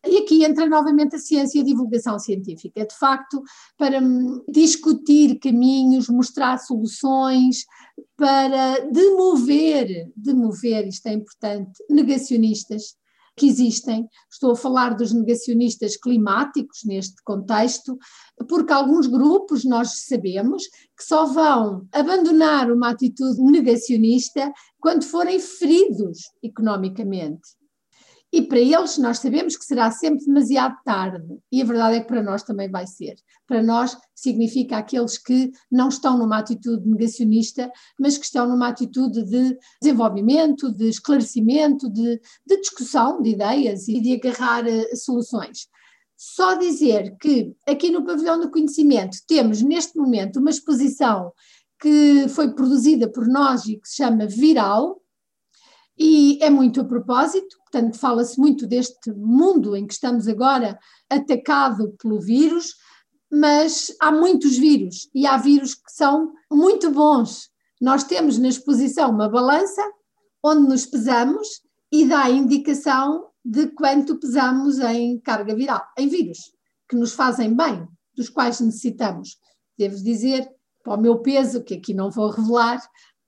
[0.05, 3.41] E aqui entra novamente a ciência e a divulgação científica, de facto,
[3.77, 3.99] para
[4.49, 7.65] discutir caminhos, mostrar soluções,
[8.17, 12.95] para demover, demover, isto é importante, negacionistas
[13.37, 14.07] que existem.
[14.31, 17.97] Estou a falar dos negacionistas climáticos neste contexto,
[18.49, 20.63] porque alguns grupos nós sabemos
[20.97, 27.60] que só vão abandonar uma atitude negacionista quando forem feridos economicamente.
[28.33, 32.07] E para eles, nós sabemos que será sempre demasiado tarde, e a verdade é que
[32.07, 33.15] para nós também vai ser.
[33.45, 39.23] Para nós, significa aqueles que não estão numa atitude negacionista, mas que estão numa atitude
[39.23, 45.67] de desenvolvimento, de esclarecimento, de, de discussão de ideias e de agarrar uh, soluções.
[46.15, 51.33] Só dizer que aqui no Pavilhão do Conhecimento temos neste momento uma exposição
[51.81, 55.00] que foi produzida por nós e que se chama Viral,
[56.03, 61.95] e é muito a propósito, portanto, fala-se muito deste mundo em que estamos agora atacado
[62.01, 62.73] pelo vírus,
[63.31, 67.51] mas há muitos vírus e há vírus que são muito bons.
[67.79, 69.79] Nós temos na exposição uma balança
[70.43, 71.47] onde nos pesamos
[71.91, 76.39] e dá a indicação de quanto pesamos em carga viral, em vírus,
[76.89, 79.37] que nos fazem bem, dos quais necessitamos.
[79.77, 80.49] Devo dizer,
[80.83, 82.81] para o meu peso, que aqui não vou revelar,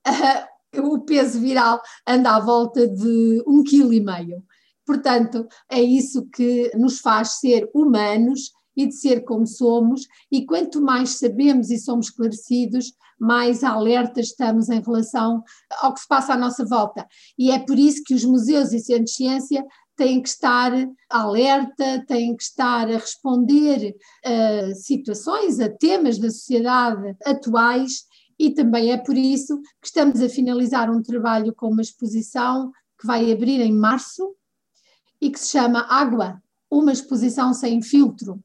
[0.80, 4.42] o peso viral anda à volta de um quilo e meio.
[4.86, 10.82] Portanto, é isso que nos faz ser humanos e de ser como somos, e quanto
[10.82, 15.42] mais sabemos e somos esclarecidos, mais alertas estamos em relação
[15.80, 17.06] ao que se passa à nossa volta.
[17.38, 19.64] E é por isso que os museus e centros de ciência
[19.96, 20.72] têm que estar
[21.08, 28.04] alerta, têm que estar a responder a situações, a temas da sociedade atuais
[28.38, 33.06] e também é por isso que estamos a finalizar um trabalho com uma exposição que
[33.06, 34.34] vai abrir em março
[35.20, 38.42] e que se chama Água, uma exposição sem filtro.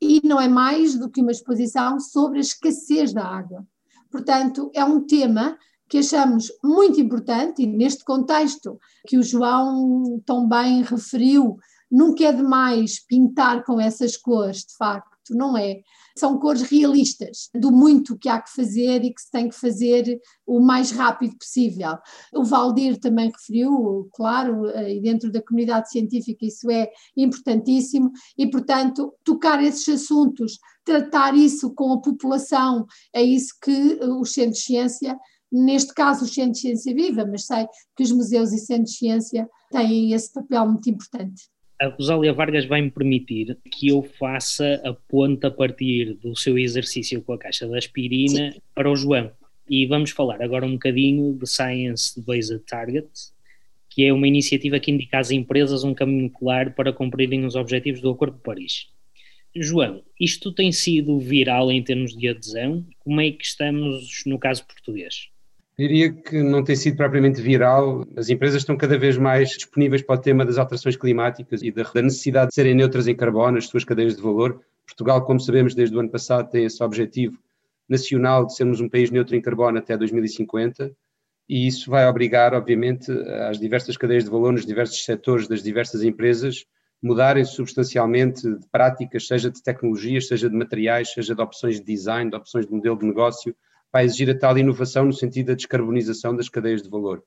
[0.00, 3.66] E não é mais do que uma exposição sobre a escassez da água.
[4.10, 10.48] Portanto, é um tema que achamos muito importante e neste contexto que o João tão
[10.48, 11.56] bem referiu,
[11.90, 15.80] nunca é demais pintar com essas cores, de facto, não é?
[16.16, 20.20] São cores realistas do muito que há que fazer e que se tem que fazer
[20.46, 21.96] o mais rápido possível.
[22.34, 28.50] O Valdir também referiu, claro, eh, e dentro da comunidade científica isso é importantíssimo, e
[28.50, 34.58] portanto, tocar esses assuntos, tratar isso com a população, é isso que eh, os centros
[34.58, 35.18] de ciência
[35.50, 38.98] neste caso os centros de ciência viva, mas sei que os museus e centros de
[38.98, 41.48] ciência têm esse papel muito importante
[41.80, 46.58] a Rosália Vargas vai me permitir que eu faça a ponta a partir do seu
[46.58, 48.60] exercício com a caixa da aspirina Sim.
[48.74, 49.30] para o João.
[49.68, 53.32] E vamos falar agora um bocadinho de Science Based Targets,
[53.88, 58.00] que é uma iniciativa que indica às empresas um caminho claro para cumprirem os objetivos
[58.00, 58.88] do Acordo de Paris.
[59.54, 62.84] João, isto tem sido viral em termos de adesão?
[62.98, 65.28] Como é que estamos no caso português?
[65.78, 68.04] Diria que não tem sido propriamente viral.
[68.16, 72.02] As empresas estão cada vez mais disponíveis para o tema das alterações climáticas e da
[72.02, 74.60] necessidade de serem neutras em carbono nas suas cadeias de valor.
[74.84, 77.38] Portugal, como sabemos, desde o ano passado tem esse objetivo
[77.88, 80.92] nacional de sermos um país neutro em carbono até 2050
[81.48, 83.10] e isso vai obrigar, obviamente,
[83.48, 86.66] as diversas cadeias de valor nos diversos setores das diversas empresas
[87.02, 92.30] mudarem substancialmente de práticas, seja de tecnologias, seja de materiais, seja de opções de design,
[92.30, 93.56] de opções de modelo de negócio,
[93.92, 97.22] vai exigir a tal inovação no sentido da descarbonização das cadeias de valor.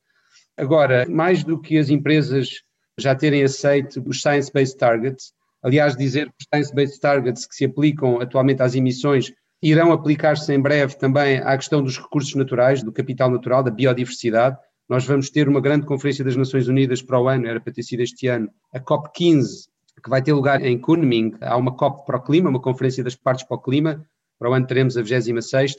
[0.58, 2.62] Agora, mais do que as empresas
[2.97, 8.19] já terem aceito os Science-Based Targets, Aliás, dizer que os Science-Based Targets que se aplicam
[8.19, 13.30] atualmente às emissões irão aplicar-se em breve também à questão dos recursos naturais, do capital
[13.30, 14.58] natural, da biodiversidade.
[14.89, 17.84] Nós vamos ter uma grande conferência das Nações Unidas para o ano, era para ter
[17.84, 19.67] sido este ano, a COP15,
[20.04, 21.36] que vai ter lugar em Kunming.
[21.41, 24.04] Há uma COP para o clima, uma conferência das partes para o clima.
[24.39, 25.76] Para o ano teremos a 26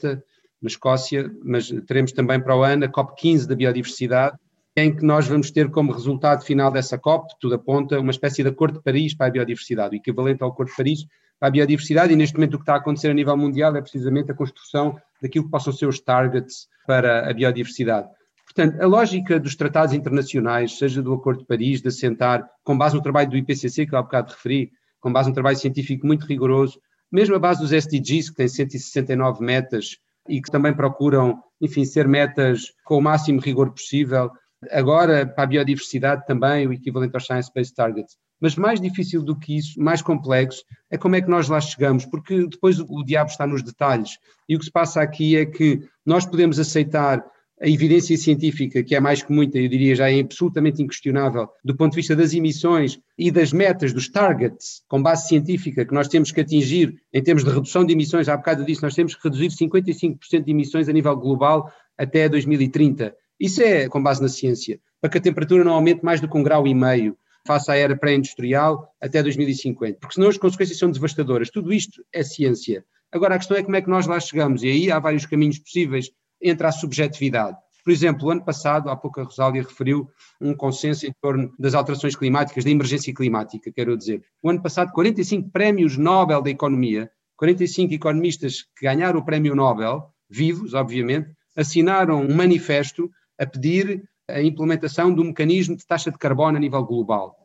[0.63, 4.37] na Escócia, mas teremos também para o ano a COP15 da biodiversidade,
[4.75, 8.49] em que nós vamos ter como resultado final dessa COP, tudo aponta, uma espécie de
[8.49, 11.05] Acordo de Paris para a biodiversidade, o equivalente ao Acordo de Paris
[11.37, 13.81] para a biodiversidade, e neste momento o que está a acontecer a nível mundial é
[13.81, 18.07] precisamente a construção daquilo que possam ser os targets para a biodiversidade.
[18.45, 22.95] Portanto, a lógica dos tratados internacionais, seja do Acordo de Paris, de assentar, com base
[22.95, 26.79] no trabalho do IPCC, que há bocado referi, com base no trabalho científico muito rigoroso,
[27.11, 32.07] mesmo a base dos SDGs, que tem 169 metas e que também procuram, enfim, ser
[32.07, 34.31] metas com o máximo rigor possível.
[34.71, 38.17] Agora, para a biodiversidade também, o equivalente aos Science-Based Targets.
[38.39, 42.05] Mas mais difícil do que isso, mais complexo, é como é que nós lá chegamos,
[42.05, 44.17] porque depois o, o diabo está nos detalhes.
[44.47, 47.23] E o que se passa aqui é que nós podemos aceitar
[47.61, 51.75] a evidência científica, que é mais que muita, eu diria já é absolutamente inquestionável, do
[51.75, 56.07] ponto de vista das emissões e das metas, dos targets, com base científica, que nós
[56.07, 59.23] temos que atingir em termos de redução de emissões, há bocado disso, nós temos que
[59.23, 63.15] reduzir 55% de emissões a nível global até 2030.
[63.39, 66.37] Isso é com base na ciência, para que a temperatura não aumente mais do que
[66.37, 70.89] um grau e meio face à era pré-industrial até 2050, porque senão as consequências são
[70.89, 71.49] devastadoras.
[71.49, 72.85] Tudo isto é ciência.
[73.11, 75.59] Agora, a questão é como é que nós lá chegamos, e aí há vários caminhos
[75.59, 76.09] possíveis
[76.43, 77.57] entre a subjetividade.
[77.83, 82.15] Por exemplo, ano passado, há pouco a Rosália referiu um consenso em torno das alterações
[82.15, 84.23] climáticas, da emergência climática, quero dizer.
[84.41, 90.09] O ano passado, 45 prémios Nobel da Economia, 45 economistas que ganharam o prémio Nobel,
[90.29, 96.57] vivos, obviamente, assinaram um manifesto a pedir a implementação do mecanismo de taxa de carbono
[96.57, 97.35] a nível global.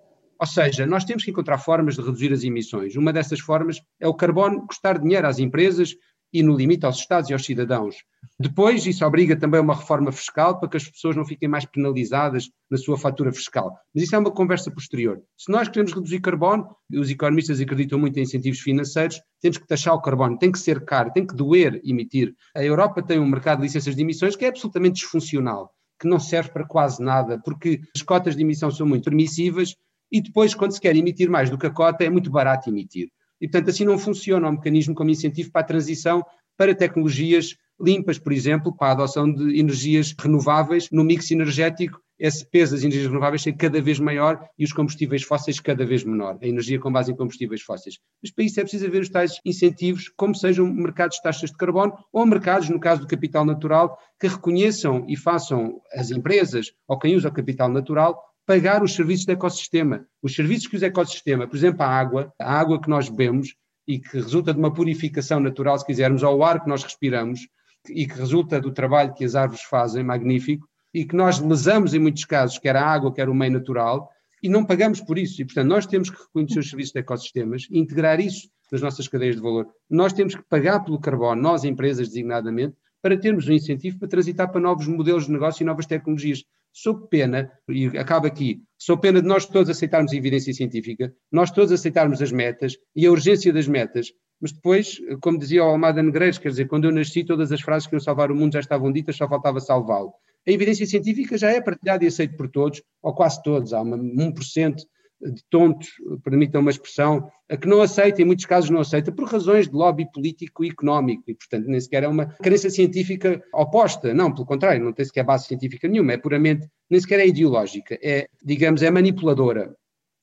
[0.40, 2.94] Ou seja, nós temos que encontrar formas de reduzir as emissões.
[2.94, 5.96] Uma dessas formas é o carbono custar dinheiro às empresas
[6.32, 7.96] e, no limite, aos Estados e aos cidadãos.
[8.38, 11.64] Depois, isso obriga também a uma reforma fiscal para que as pessoas não fiquem mais
[11.64, 13.76] penalizadas na sua fatura fiscal.
[13.94, 15.20] Mas isso é uma conversa posterior.
[15.36, 19.94] Se nós queremos reduzir carbono, os economistas acreditam muito em incentivos financeiros, temos que taxar
[19.94, 22.34] o carbono, tem que ser caro, tem que doer emitir.
[22.54, 26.20] A Europa tem um mercado de licenças de emissões que é absolutamente disfuncional, que não
[26.20, 29.74] serve para quase nada, porque as cotas de emissão são muito permissivas
[30.10, 33.10] e depois, quando se quer emitir mais do que a cota, é muito barato emitir.
[33.40, 36.24] E, portanto, assim não funciona o mecanismo como incentivo para a transição
[36.57, 42.44] para tecnologias limpas, por exemplo, para a adoção de energias renováveis no mix energético, esse
[42.44, 46.37] peso das energias renováveis ser cada vez maior e os combustíveis fósseis cada vez menor,
[46.42, 47.98] a energia com base em combustíveis fósseis.
[48.20, 51.57] Mas para isso é preciso haver os tais incentivos, como sejam mercados de taxas de
[51.57, 56.98] carbono ou mercados, no caso do capital natural, que reconheçam e façam as empresas ou
[56.98, 60.06] quem usa o capital natural pagar os serviços do ecossistema.
[60.22, 63.54] Os serviços que os ecossistema, por exemplo, a água, a água que nós bebemos
[63.87, 67.46] e que resulta de uma purificação natural, se quisermos, ao ar que nós respiramos
[67.90, 71.98] e que resulta do trabalho que as árvores fazem, magnífico, e que nós lesamos em
[71.98, 74.08] muitos casos, quer a água, quer o meio natural,
[74.42, 75.42] e não pagamos por isso.
[75.42, 79.06] E, portanto, nós temos que reconhecer os serviços de ecossistemas e integrar isso nas nossas
[79.08, 79.68] cadeias de valor.
[79.90, 84.50] Nós temos que pagar pelo carbono, nós, empresas designadamente, para termos um incentivo para transitar
[84.50, 86.42] para novos modelos de negócio e novas tecnologias
[86.82, 91.50] sob pena, e acaba aqui, sob pena de nós todos aceitarmos a evidência científica, nós
[91.50, 96.00] todos aceitarmos as metas e a urgência das metas, mas depois, como dizia o Almada
[96.00, 98.60] Negreiros, quer dizer, quando eu nasci, todas as frases que iam salvar o mundo já
[98.60, 100.12] estavam ditas, só faltava salvá-lo.
[100.46, 103.98] A evidência científica já é partilhada e aceita por todos, ou quase todos, há uma,
[103.98, 104.76] 1%
[105.20, 105.88] de tontos,
[106.22, 109.74] permitam uma expressão, a que não aceita, em muitos casos não aceita, por razões de
[109.74, 114.46] lobby político e económico, e portanto nem sequer é uma crença científica oposta, não, pelo
[114.46, 118.83] contrário, não tem sequer base científica nenhuma, é puramente, nem sequer é ideológica, é, digamos,
[118.83, 119.74] é manipuladora,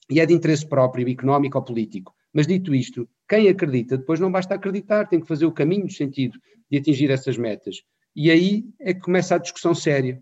[0.10, 2.13] e é de interesse próprio, económico ou político.
[2.34, 5.91] Mas dito isto, quem acredita, depois não basta acreditar, tem que fazer o caminho no
[5.91, 6.38] sentido
[6.69, 7.77] de atingir essas metas.
[8.15, 10.21] E aí é que começa a discussão séria.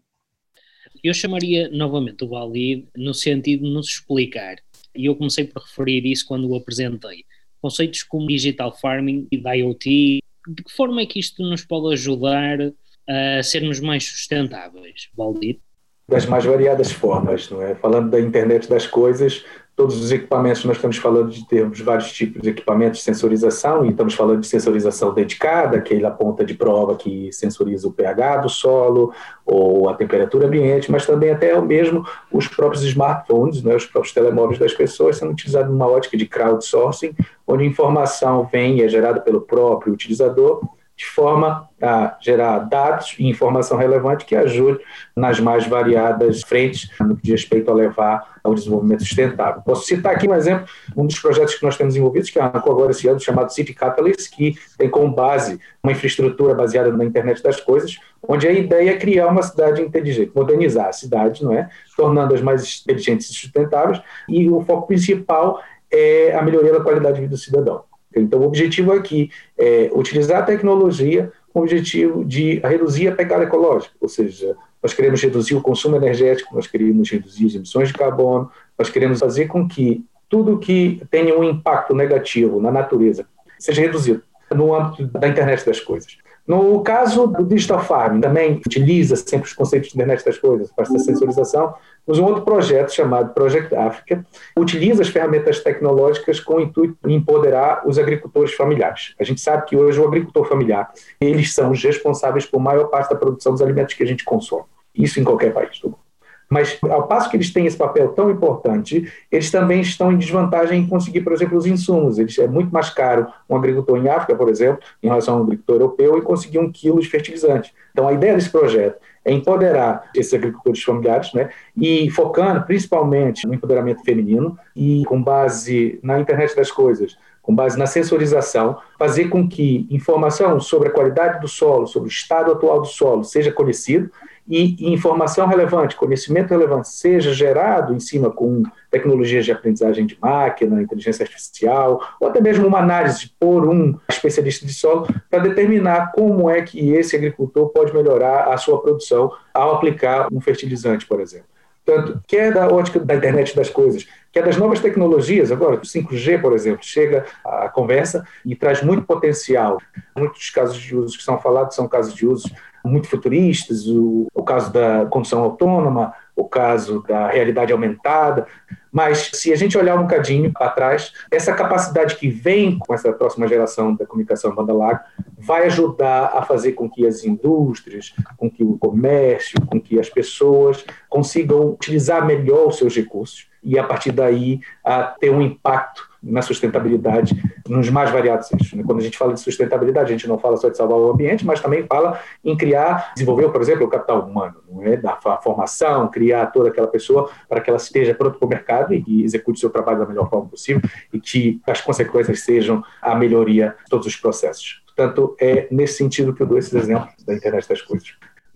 [1.04, 4.56] Eu chamaria novamente o Valide no sentido de nos explicar,
[4.96, 7.26] e eu comecei por referir isso quando o apresentei,
[7.62, 12.58] conceitos como digital farming e IoT, de que forma é que isto nos pode ajudar
[13.06, 15.60] a sermos mais sustentáveis, Valdir?
[16.08, 17.76] Das mais variadas formas, não é?
[17.76, 19.44] Falando da internet das coisas,
[19.76, 23.90] todos os equipamentos, nós estamos falando de termos vários tipos de equipamentos de sensorização, e
[23.90, 29.12] estamos falando de sensorização dedicada, aquela ponta de prova que sensoriza o pH do solo
[29.46, 34.60] ou a temperatura ambiente, mas também até mesmo os próprios smartphones, né, os próprios telemóveis
[34.60, 37.16] das pessoas são utilizados numa ótica de crowdsourcing,
[37.48, 40.62] onde a informação vem e é gerada pelo próprio utilizador,
[40.96, 44.80] de forma a gerar dados e informação relevante que ajude
[45.16, 49.62] nas mais variadas frentes no que diz respeito a levar ao desenvolvimento sustentável.
[49.62, 50.68] Posso citar aqui um exemplo,
[50.98, 54.36] um dos projetos que nós temos envolvidos, que arrancou agora esse ano, chamado City Catalyst,
[54.36, 58.98] que tem como base uma infraestrutura baseada na internet das coisas, onde a ideia é
[58.98, 61.70] criar uma cidade inteligente, modernizar a cidade, não é?
[61.96, 67.22] tornando-as mais inteligentes e sustentáveis, e o foco principal é a melhoria da qualidade de
[67.22, 67.84] vida do cidadão.
[68.16, 73.44] Então, o objetivo aqui é utilizar a tecnologia com o objetivo de reduzir a pegada
[73.44, 77.94] ecológica, ou seja, nós queremos reduzir o consumo energético, nós queremos reduzir as emissões de
[77.94, 83.26] carbono, nós queremos fazer com que tudo que tenha um impacto negativo na natureza
[83.58, 84.22] seja reduzido
[84.52, 86.18] no âmbito da internet das coisas.
[86.46, 90.84] No caso do Digital Farming, também utiliza sempre os conceitos de internet das coisas, para
[90.84, 91.74] essa sensorização,
[92.06, 94.26] mas um outro projeto chamado Project Africa
[94.58, 99.16] utiliza as ferramentas tecnológicas com o intuito de empoderar os agricultores familiares.
[99.18, 103.12] A gente sabe que hoje o agricultor familiar, eles são os responsáveis por maior parte
[103.12, 104.66] da produção dos alimentos que a gente consome.
[104.96, 106.04] Isso em qualquer país do mundo.
[106.50, 110.82] Mas, ao passo que eles têm esse papel tão importante, eles também estão em desvantagem
[110.82, 112.20] em conseguir, por exemplo, os insumos.
[112.20, 115.44] Eles, é muito mais caro um agricultor em África, por exemplo, em relação a um
[115.44, 117.74] agricultor europeu, e conseguir um quilo de fertilizante.
[117.92, 123.54] Então, a ideia desse projeto é empoderar esses agricultores familiares, né, e focando principalmente no
[123.56, 129.48] empoderamento feminino e com base na internet das coisas, com base na sensorização, fazer com
[129.48, 134.12] que informação sobre a qualidade do solo, sobre o estado atual do solo seja conhecido
[134.48, 140.82] e, informação relevante, conhecimento relevante seja gerado em cima com tecnologias de aprendizagem de máquina,
[140.82, 146.50] inteligência artificial, ou até mesmo uma análise por um especialista de solo para determinar como
[146.50, 151.48] é que esse agricultor pode melhorar a sua produção ao aplicar um fertilizante, por exemplo.
[151.86, 155.76] Portanto, que é da ótica da internet das coisas, que é das novas tecnologias, agora,
[155.76, 159.78] o 5G, por exemplo, chega à conversa e traz muito potencial.
[160.18, 162.50] Muitos casos de uso que são falados são casos de uso
[162.84, 168.48] muito futuristas, o, o caso da condução autônoma, o caso da realidade aumentada,
[168.92, 173.12] mas se a gente olhar um bocadinho para trás, essa capacidade que vem com essa
[173.12, 175.04] próxima geração da comunicação banda larga
[175.38, 180.10] vai ajudar a fazer com que as indústrias, com que o comércio, com que as
[180.10, 186.13] pessoas consigam utilizar melhor os seus recursos e a partir daí a ter um impacto
[186.24, 187.36] na sustentabilidade
[187.68, 188.74] nos mais variados eixos.
[188.74, 188.84] Né?
[188.86, 191.46] Quando a gente fala de sustentabilidade, a gente não fala só de salvar o ambiente,
[191.46, 194.96] mas também fala em criar, desenvolver, por exemplo, o capital humano, não é?
[194.96, 199.04] da formação, criar toda aquela pessoa para que ela esteja pronta para o mercado e,
[199.06, 203.76] e execute seu trabalho da melhor forma possível e que as consequências sejam a melhoria
[203.84, 204.82] de todos os processos.
[204.96, 208.14] Portanto, é nesse sentido que eu dou esses exemplos da internet das coisas.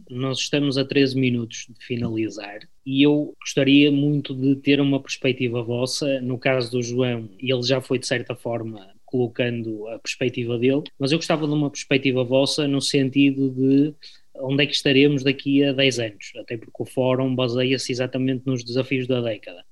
[0.10, 5.62] Nós estamos a 13 minutos de finalizar e eu gostaria muito de ter uma perspectiva
[5.62, 6.22] vossa.
[6.22, 11.12] No caso do João, ele já foi de certa forma colocando a perspectiva dele, mas
[11.12, 13.94] eu gostava de uma perspectiva vossa no sentido de
[14.36, 18.64] onde é que estaremos daqui a 10 anos, até porque o fórum baseia-se exatamente nos
[18.64, 19.66] desafios da década.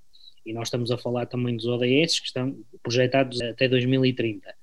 [0.45, 4.53] E nós estamos a falar também dos ODS que estão projetados até 2030.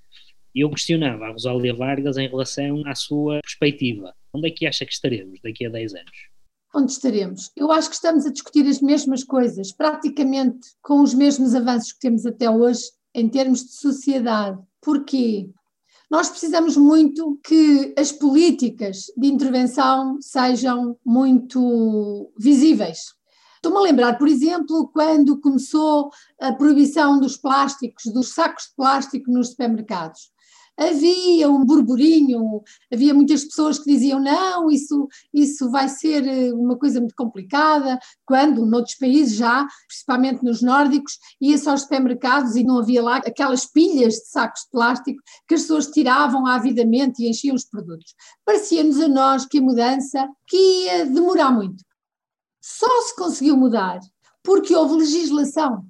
[0.54, 4.14] E eu questionava a Rosália Vargas em relação à sua perspectiva.
[4.34, 6.28] Onde é que acha que estaremos daqui a 10 anos?
[6.74, 7.50] Onde estaremos?
[7.56, 12.00] Eu acho que estamos a discutir as mesmas coisas, praticamente com os mesmos avanços que
[12.00, 12.82] temos até hoje
[13.14, 14.58] em termos de sociedade.
[14.82, 15.50] Porquê?
[16.10, 23.14] Nós precisamos muito que as políticas de intervenção sejam muito visíveis.
[23.56, 29.30] Estou-me a lembrar, por exemplo, quando começou a proibição dos plásticos, dos sacos de plástico
[29.30, 30.32] nos supermercados
[30.78, 32.62] havia um burburinho,
[32.92, 37.98] havia muitas pessoas que diziam não, isso, isso vai ser eh, uma coisa muito complicada,
[38.24, 43.66] quando noutros países já, principalmente nos nórdicos, ia-se aos supermercados e não havia lá aquelas
[43.66, 48.14] pilhas de sacos de plástico que as pessoas tiravam avidamente e enchiam os produtos.
[48.44, 51.84] Parecia-nos a nós que a mudança que ia demorar muito.
[52.60, 54.00] Só se conseguiu mudar
[54.42, 55.84] porque houve legislação.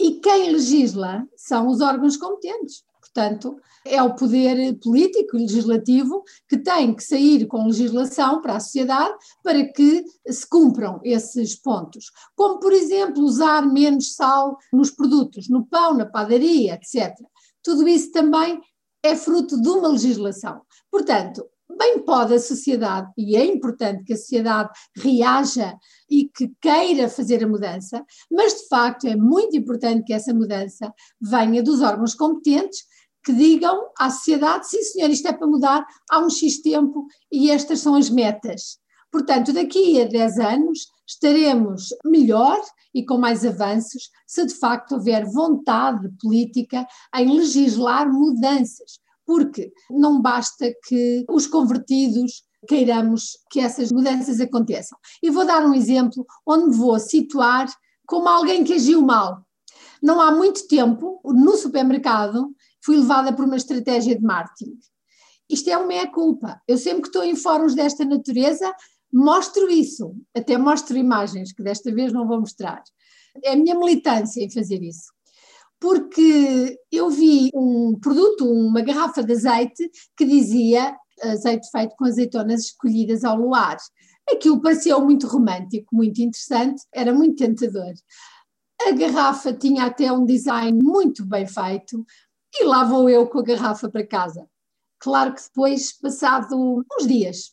[0.00, 2.84] E quem legisla são os órgãos competentes.
[3.12, 8.60] Portanto, é o poder político e legislativo que tem que sair com legislação para a
[8.60, 12.06] sociedade para que se cumpram esses pontos.
[12.36, 17.14] Como, por exemplo, usar menos sal nos produtos, no pão, na padaria, etc.
[17.62, 18.60] Tudo isso também
[19.02, 20.60] é fruto de uma legislação.
[20.90, 21.44] Portanto,
[21.78, 25.76] bem pode a sociedade, e é importante que a sociedade reaja
[26.10, 30.92] e que queira fazer a mudança, mas de facto é muito importante que essa mudança
[31.20, 32.80] venha dos órgãos competentes
[33.28, 37.50] que digam à sociedade, sim senhor, isto é para mudar há um X tempo e
[37.50, 38.78] estas são as metas.
[39.12, 42.58] Portanto, daqui a 10 anos estaremos melhor
[42.94, 48.98] e com mais avanços se de facto houver vontade política em legislar mudanças.
[49.26, 54.96] porque não basta que os convertidos queiramos que essas mudanças aconteçam.
[55.22, 57.70] E vou dar um exemplo onde me vou situar
[58.06, 59.46] como alguém que agiu mal.
[60.02, 62.48] Não há muito tempo, no supermercado,
[62.88, 64.78] fui levada por uma estratégia de marketing.
[65.50, 66.58] Isto é uma meia-culpa.
[66.66, 68.74] Eu sempre que estou em fóruns desta natureza,
[69.12, 70.16] mostro isso.
[70.34, 72.82] Até mostro imagens, que desta vez não vou mostrar.
[73.44, 75.12] É a minha militância em fazer isso.
[75.78, 82.62] Porque eu vi um produto, uma garrafa de azeite, que dizia azeite feito com azeitonas
[82.62, 83.76] escolhidas ao luar.
[84.30, 87.92] Aquilo pareceu muito romântico, muito interessante, era muito tentador.
[88.80, 92.02] A garrafa tinha até um design muito bem feito
[92.54, 94.46] e lá vou eu com a garrafa para casa.
[94.98, 97.52] Claro que depois, passado uns dias,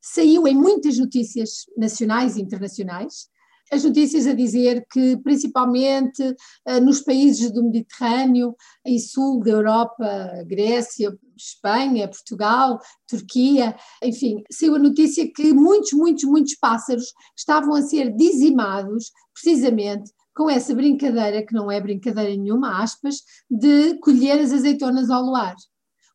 [0.00, 3.28] saiu em muitas notícias nacionais e internacionais
[3.72, 8.54] as notícias a dizer que, principalmente uh, nos países do Mediterrâneo
[8.86, 12.78] e sul da Europa, Grécia, Espanha, Portugal,
[13.08, 20.12] Turquia, enfim, saiu a notícia que muitos, muitos, muitos pássaros estavam a ser dizimados precisamente
[20.34, 25.54] com essa brincadeira, que não é brincadeira nenhuma, aspas, de colher as azeitonas ao luar.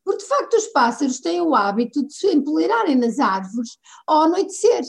[0.04, 4.82] Porque, de facto, os pássaros têm o hábito de se empoleirarem nas árvores ao anoitecer.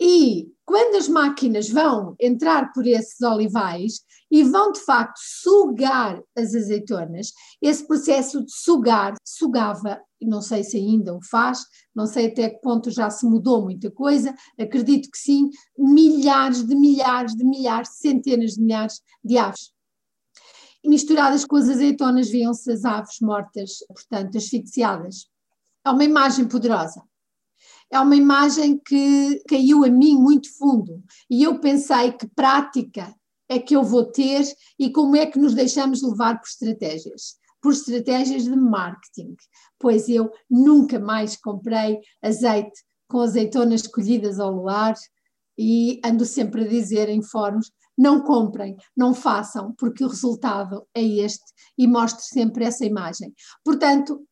[0.00, 6.54] E quando as máquinas vão entrar por esses olivais e vão de facto sugar as
[6.54, 7.32] azeitonas,
[7.62, 11.64] esse processo de sugar sugava, não sei se ainda o faz,
[11.94, 16.74] não sei até que ponto já se mudou muita coisa, acredito que sim, milhares de
[16.74, 19.72] milhares de milhares, centenas de milhares de aves.
[20.84, 25.28] Misturadas com as azeitonas viam-se as aves mortas, portanto asfixiadas.
[25.84, 27.02] É uma imagem poderosa
[27.94, 33.14] é uma imagem que caiu a mim muito fundo e eu pensei que prática
[33.48, 34.42] é que eu vou ter
[34.76, 37.36] e como é que nos deixamos levar por estratégias.
[37.62, 39.36] Por estratégias de marketing,
[39.78, 44.94] pois eu nunca mais comprei azeite com azeitonas colhidas ao luar
[45.56, 51.02] e ando sempre a dizer em fóruns: não comprem, não façam, porque o resultado é
[51.02, 51.44] este
[51.78, 53.32] e mostro sempre essa imagem.
[53.64, 54.26] Portanto,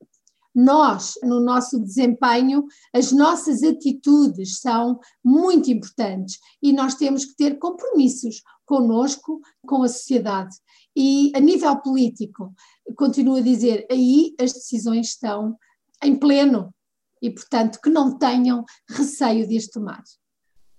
[0.55, 7.59] nós, no nosso desempenho, as nossas atitudes são muito importantes e nós temos que ter
[7.59, 10.55] compromissos conosco, com a sociedade.
[10.97, 12.55] E a nível político,
[12.97, 15.57] continuo a dizer, aí as decisões estão
[16.03, 16.73] em pleno
[17.21, 20.03] e, portanto, que não tenham receio de as tomar.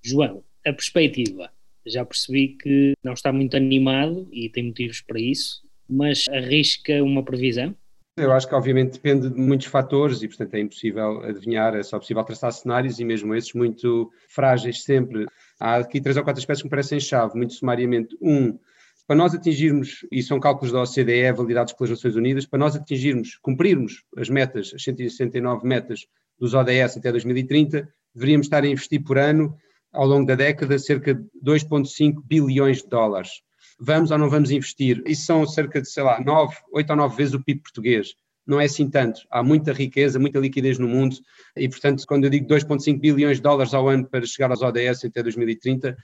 [0.01, 1.51] João, a perspectiva.
[1.85, 7.23] Já percebi que não está muito animado e tem motivos para isso, mas arrisca uma
[7.23, 7.75] previsão?
[8.15, 11.97] Eu acho que obviamente depende de muitos fatores e, portanto, é impossível adivinhar, é só
[11.97, 15.25] possível traçar cenários e mesmo esses muito frágeis sempre.
[15.59, 18.15] Há aqui três ou quatro aspectos que me parecem chave, muito sumariamente.
[18.21, 18.59] Um,
[19.07, 23.37] para nós atingirmos, e são cálculos da OCDE validados pelas Nações Unidas, para nós atingirmos,
[23.41, 26.05] cumprirmos as metas, as 169 metas
[26.39, 29.57] dos ODS até 2030, deveríamos estar a investir por ano,
[29.91, 33.41] ao longo da década, cerca de 2,5 bilhões de dólares
[33.83, 35.03] vamos ou não vamos investir?
[35.05, 38.15] Isso são cerca de, sei lá, 9, 8 ou 9 vezes o PIB português.
[38.45, 39.21] Não é assim tanto.
[39.29, 41.15] Há muita riqueza, muita liquidez no mundo
[41.55, 45.05] e, portanto, quando eu digo 2,5 bilhões de dólares ao ano para chegar aos ODS
[45.05, 45.97] até 2030,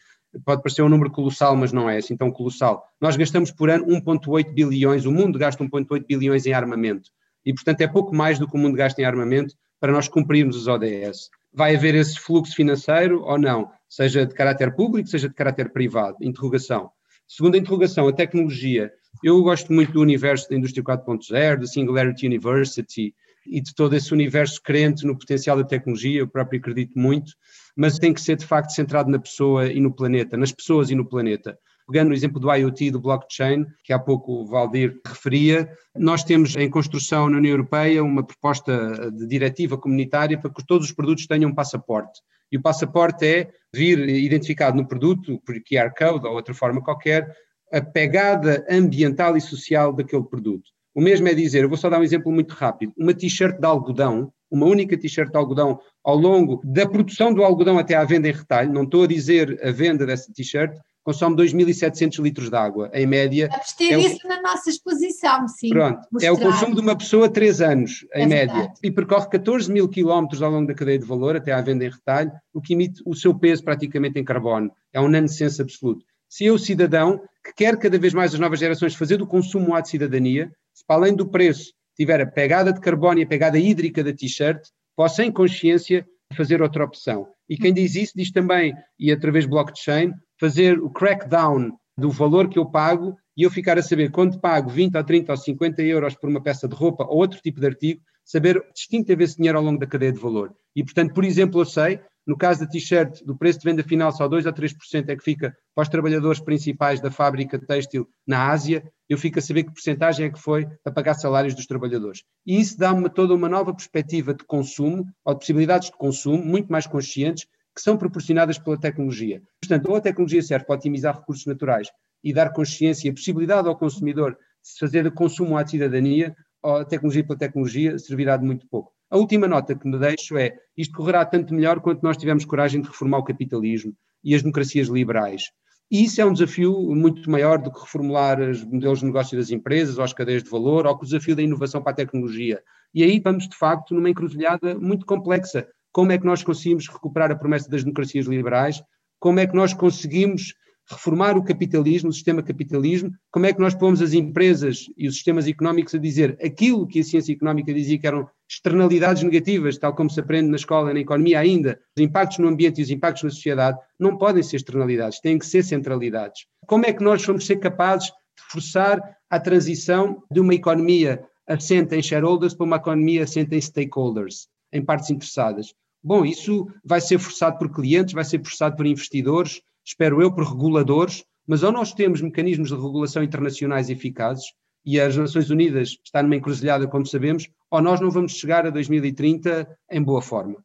[0.46, 2.86] pode parecer um número colossal, mas não é assim tão colossal.
[3.00, 7.10] Nós gastamos por ano 1,8 bilhões, o mundo gasta 1,8 bilhões em armamento.
[7.46, 10.56] E, portanto, é pouco mais do que o mundo gasta em armamento para nós cumprirmos
[10.56, 11.30] os ODS.
[11.54, 13.72] Vai haver esse fluxo financeiro ou não?
[13.88, 16.18] Seja de caráter público, seja de caráter privado?
[16.22, 16.92] Interrogação.
[17.32, 18.92] Segunda interrogação, a tecnologia.
[19.24, 23.14] Eu gosto muito do universo da indústria 4.0, da Singularity University
[23.46, 27.34] e de todo esse universo crente no potencial da tecnologia, eu próprio acredito muito,
[27.76, 30.96] mas tem que ser de facto centrado na pessoa e no planeta, nas pessoas e
[30.96, 31.56] no planeta.
[31.90, 36.56] Pegando o exemplo do IoT do blockchain, que há pouco o Valdir referia, nós temos
[36.56, 41.26] em construção na União Europeia uma proposta de diretiva comunitária para que todos os produtos
[41.26, 42.22] tenham um passaporte.
[42.52, 47.28] E o passaporte é vir identificado no produto, por QR Code ou outra forma qualquer,
[47.74, 50.70] a pegada ambiental e social daquele produto.
[50.94, 53.66] O mesmo é dizer, eu vou só dar um exemplo muito rápido, uma t-shirt de
[53.66, 58.28] algodão, uma única t-shirt de algodão ao longo da produção do algodão até à venda
[58.28, 60.76] em retalho, não estou a dizer a venda dessa t-shirt,
[61.10, 63.50] consome 2.700 litros de água, em média.
[63.50, 64.28] Vamos ter é isso o...
[64.28, 65.70] na nossa exposição, sim.
[65.70, 66.30] Pronto, mostrar.
[66.30, 68.80] é o consumo de uma pessoa três anos, em é média, verdade.
[68.84, 71.90] e percorre 14 mil quilómetros ao longo da cadeia de valor, até à venda em
[71.90, 74.72] retalho, o que emite o seu peso praticamente em carbono.
[74.94, 76.06] É um nonsense absoluto.
[76.30, 79.74] Se eu, cidadão, que quer cada vez mais as novas gerações fazer do consumo um
[79.74, 83.28] ato de cidadania, se para além do preço tiver a pegada de carbono e a
[83.28, 84.62] pegada hídrica da t-shirt,
[84.96, 86.06] posso, em consciência,
[86.38, 87.28] fazer outra opção.
[87.50, 92.48] E quem diz isso diz também, e através do blockchain, fazer o crackdown do valor
[92.48, 95.82] que eu pago e eu ficar a saber quando pago 20 ou 30 ou 50
[95.84, 99.58] euros por uma peça de roupa ou outro tipo de artigo, saber distinguir esse dinheiro
[99.58, 100.54] ao longo da cadeia de valor.
[100.76, 104.12] E, portanto, por exemplo, eu sei, no caso da t-shirt, do preço de venda final,
[104.12, 108.50] só 2 a 3% é que fica para os trabalhadores principais da fábrica têxtil na
[108.50, 112.24] Ásia, eu fico a saber que porcentagem é que foi a pagar salários dos trabalhadores.
[112.46, 116.72] E isso dá-me toda uma nova perspectiva de consumo, ou de possibilidades de consumo, muito
[116.72, 117.48] mais conscientes,
[117.80, 119.42] que são proporcionadas pela tecnologia.
[119.62, 121.88] Portanto, ou a tecnologia serve para otimizar recursos naturais
[122.22, 127.24] e dar consciência e possibilidade ao consumidor de fazer consumo à cidadania, ou a tecnologia
[127.24, 128.92] pela tecnologia servirá de muito pouco.
[129.10, 132.82] A última nota que me deixo é: isto correrá tanto melhor quanto nós tivermos coragem
[132.82, 133.94] de reformar o capitalismo
[134.26, 135.44] e as democracias liberais.
[135.90, 139.52] E isso é um desafio muito maior do que reformular os modelos de negócio das
[139.52, 142.62] empresas ou as cadeias de valor, ou o desafio da inovação para a tecnologia.
[142.94, 145.66] E aí vamos, de facto, numa encruzilhada muito complexa.
[145.92, 148.82] Como é que nós conseguimos recuperar a promessa das democracias liberais?
[149.20, 150.54] Como é que nós conseguimos
[150.92, 155.16] reformar o capitalismo, o sistema capitalismo, como é que nós pomos as empresas e os
[155.16, 159.94] sistemas económicos a dizer aquilo que a ciência económica dizia que eram externalidades negativas, tal
[159.94, 162.90] como se aprende na escola e na economia ainda, os impactos no ambiente e os
[162.90, 166.46] impactos na sociedade, não podem ser externalidades, têm que ser centralidades.
[166.66, 171.96] Como é que nós vamos ser capazes de forçar a transição de uma economia assente
[171.96, 175.74] em shareholders para uma economia assente em stakeholders, em partes interessadas?
[176.02, 180.46] Bom, isso vai ser forçado por clientes, vai ser forçado por investidores, espero eu, por
[180.46, 184.46] reguladores, mas ou nós temos mecanismos de regulação internacionais eficazes,
[184.86, 188.70] e as Nações Unidas está numa encruzilhada, como sabemos, ou nós não vamos chegar a
[188.70, 190.64] 2030 em boa forma.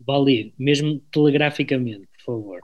[0.00, 2.60] Valir, mesmo telegraficamente, por favor.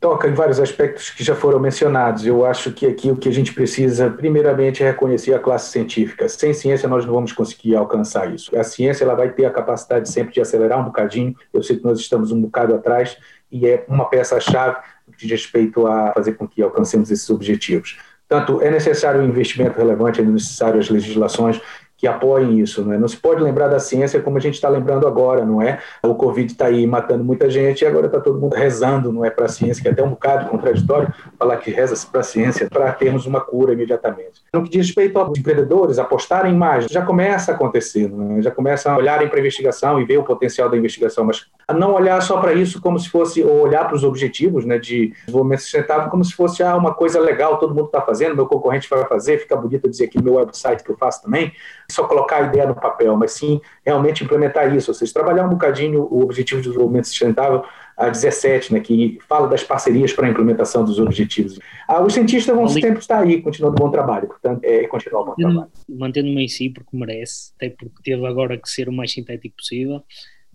[0.00, 2.26] Toca em vários aspectos que já foram mencionados.
[2.26, 6.28] Eu acho que aqui o que a gente precisa, primeiramente, é reconhecer a classe científica.
[6.28, 8.56] Sem ciência, nós não vamos conseguir alcançar isso.
[8.58, 11.34] A ciência ela vai ter a capacidade sempre de acelerar um bocadinho.
[11.52, 13.16] Eu sei que nós estamos um bocado atrás
[13.50, 14.76] e é uma peça-chave
[15.16, 17.98] de respeito a fazer com que alcancemos esses objetivos.
[18.28, 21.60] Tanto é necessário um investimento relevante, é necessário as legislações
[21.96, 22.84] que apoiem isso.
[22.84, 22.98] Não, é?
[22.98, 25.78] não se pode lembrar da ciência como a gente está lembrando agora, não é?
[26.02, 29.30] O Covid está aí matando muita gente e agora está todo mundo rezando, não é,
[29.30, 32.68] para a ciência, que é até um bocado contraditório falar que reza-se para a ciência
[32.68, 34.42] para termos uma cura imediatamente.
[34.52, 38.42] No que diz respeito aos empreendedores apostarem mais, já começa a acontecer, é?
[38.42, 41.74] já começam a olharem para a investigação e ver o potencial da investigação, mas a
[41.74, 45.12] não olhar só para isso como se fosse, ou olhar para os objetivos né, de
[45.26, 48.88] desenvolvimento sustentável como se fosse ah, uma coisa legal, todo mundo está fazendo, meu concorrente
[48.88, 51.52] vai fazer, fica bonito dizer aqui no meu website que eu faço também,
[51.90, 55.48] só colocar a ideia no papel, mas sim realmente implementar isso, ou seja, trabalhar um
[55.48, 57.64] bocadinho o objetivo de desenvolvimento sustentável
[57.96, 61.58] a 17, né, que fala das parcerias para a implementação dos objetivos.
[61.88, 65.24] Ah, os cientistas vão sempre estar aí, continuando o bom trabalho, portanto, é continuar o
[65.24, 65.68] bom trabalho.
[65.88, 70.02] Mantendo-me em si, porque merece, até porque teve agora que ser o mais sintético possível.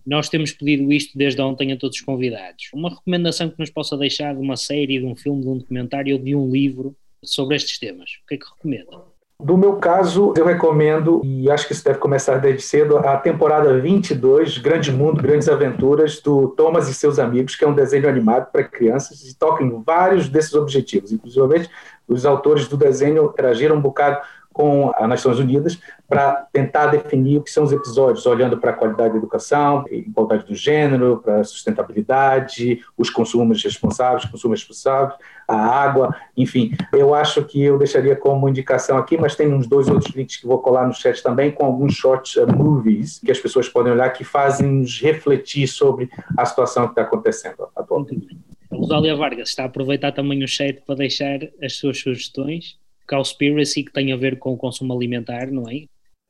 [0.05, 2.69] Nós temos pedido isto desde ontem a todos os convidados.
[2.73, 6.15] Uma recomendação que nos possa deixar de uma série, de um filme, de um documentário
[6.15, 8.09] ou de um livro sobre estes temas.
[8.23, 9.03] O que é que recomendam?
[9.43, 13.75] Do meu caso, eu recomendo, e acho que isso deve começar desde cedo, a temporada
[13.79, 18.51] 22, Grande Mundo, Grandes Aventuras, do Thomas e seus amigos, que é um desenho animado
[18.51, 21.11] para crianças e toca em vários desses objetivos.
[21.11, 21.67] Inclusive,
[22.07, 24.21] os autores do desenho interagiram um bocado
[24.53, 28.73] com as Nações Unidas para tentar definir o que são os episódios, olhando para a
[28.73, 35.55] qualidade da educação, igualdade do gênero, para a sustentabilidade, os consumos responsáveis, consumos responsáveis, a
[35.55, 36.71] água, enfim.
[36.91, 40.47] Eu acho que eu deixaria como indicação aqui, mas tem uns dois outros links que
[40.47, 44.09] vou colar no chat também, com alguns short uh, movies que as pessoas podem olhar
[44.11, 48.37] que fazem nos refletir sobre a situação que está acontecendo atualmente.
[48.71, 52.79] Rosália Vargas está a aproveitar também o chat para deixar as suas sugestões
[53.11, 55.85] Cowspiracy que tem a ver com o consumo alimentar, não é?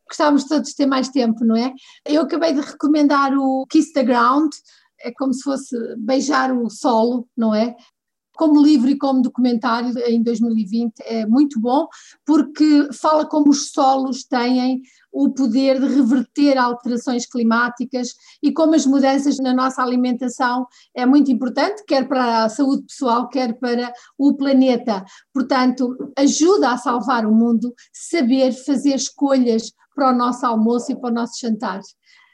[0.08, 1.72] Gostávamos todos de ter mais tempo, não é?
[2.06, 4.52] Eu acabei de recomendar o Kiss the Ground,
[5.04, 7.76] é como se fosse beijar o solo, não é?
[8.42, 11.88] Como livro e como documentário em 2020 é muito bom,
[12.26, 14.82] porque fala como os solos têm
[15.12, 18.08] o poder de reverter alterações climáticas
[18.42, 20.66] e como as mudanças na nossa alimentação
[20.96, 25.06] é muito importante, quer para a saúde pessoal, quer para o planeta.
[25.32, 31.12] Portanto, ajuda a salvar o mundo saber fazer escolhas para o nosso almoço e para
[31.12, 31.80] o nosso jantar.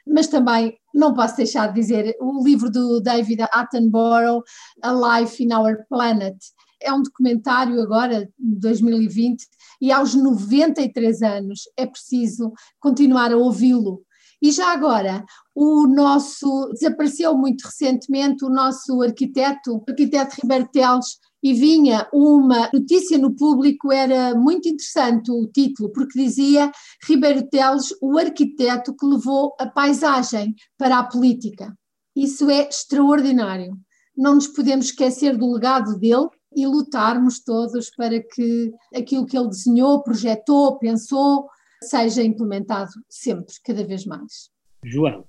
[0.08, 4.42] Mas também não posso deixar de dizer o livro do David Attenborough,
[4.82, 6.36] A Life in Our Planet.
[6.80, 9.44] É um documentário agora, de 2020,
[9.80, 14.02] e aos 93 anos é preciso continuar a ouvi-lo.
[14.40, 21.18] E já agora, o nosso, desapareceu muito recentemente o nosso arquiteto, o arquiteto Ribeiro Teles,
[21.42, 26.70] e vinha uma notícia no público, era muito interessante o título, porque dizia
[27.06, 31.72] Ribeiro Teles, o arquiteto que levou a paisagem para a política.
[32.16, 33.76] Isso é extraordinário.
[34.16, 39.48] Não nos podemos esquecer do legado dele, e lutarmos todos para que aquilo que ele
[39.48, 41.48] desenhou, projetou, pensou,
[41.82, 44.50] seja implementado sempre, cada vez mais.
[44.84, 45.24] João.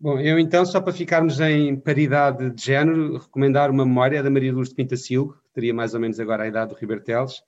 [0.00, 4.52] Bom, eu então, só para ficarmos em paridade de género, recomendar uma memória da Maria
[4.52, 7.42] Luz de Pintasil, que teria mais ou menos agora a idade do Riberteles.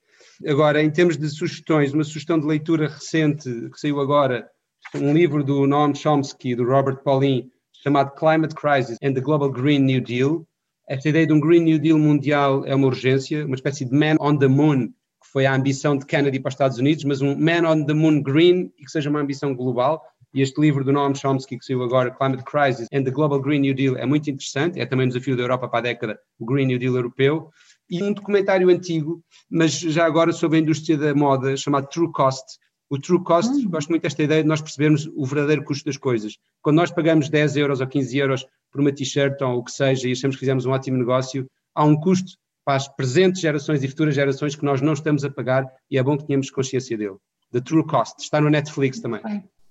[0.45, 4.49] Agora, em termos de sugestões, uma sugestão de leitura recente que saiu agora,
[4.97, 7.49] um livro do Noam Chomsky, do Robert Pauline,
[7.85, 10.45] chamado Climate Crisis and the Global Green New Deal.
[10.89, 14.17] Esta ideia de um Green New Deal mundial é uma urgência, uma espécie de man
[14.19, 17.37] on the moon, que foi a ambição de Kennedy para os Estados Unidos, mas um
[17.39, 20.03] man on the moon green e que seja uma ambição global.
[20.33, 23.61] E este livro do Noam Chomsky, que saiu agora, Climate Crisis and the Global Green
[23.61, 24.79] New Deal, é muito interessante.
[24.79, 27.51] É também um desafio da Europa para a década, o Green New Deal europeu.
[27.89, 32.45] E um documentário antigo, mas já agora sobre a indústria da moda, chamado True Cost.
[32.89, 33.69] O True Cost, hum.
[33.69, 36.37] gosto muito desta ideia de nós percebermos o verdadeiro custo das coisas.
[36.63, 40.09] Quando nós pagamos 10 euros ou 15 euros por uma t-shirt ou o que seja
[40.09, 43.89] e achamos que fizemos um ótimo negócio, há um custo para as presentes gerações e
[43.89, 47.17] futuras gerações que nós não estamos a pagar e é bom que tenhamos consciência dele.
[47.53, 48.23] The True Cost.
[48.23, 49.21] Está no Netflix também.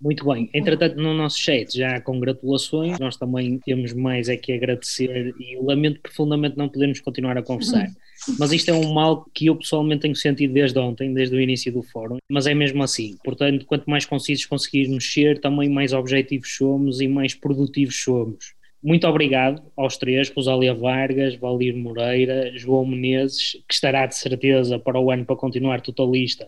[0.02, 0.50] Muito bem.
[0.54, 2.98] Entretanto, no nosso chat já há congratulações.
[3.00, 7.88] Nós também temos mais é que agradecer e lamento profundamente não podermos continuar a conversar.
[8.40, 11.72] Mas isto é um mal que eu pessoalmente tenho sentido desde ontem, desde o início
[11.72, 12.18] do fórum.
[12.30, 13.18] Mas é mesmo assim.
[13.24, 18.54] Portanto, quanto mais concisos conseguirmos ser, também mais objetivos somos e mais produtivos somos.
[18.82, 24.98] Muito obrigado aos três, Rosália Vargas, Valir Moreira, João Menezes, que estará de certeza para
[24.98, 26.48] o ano para continuar totalista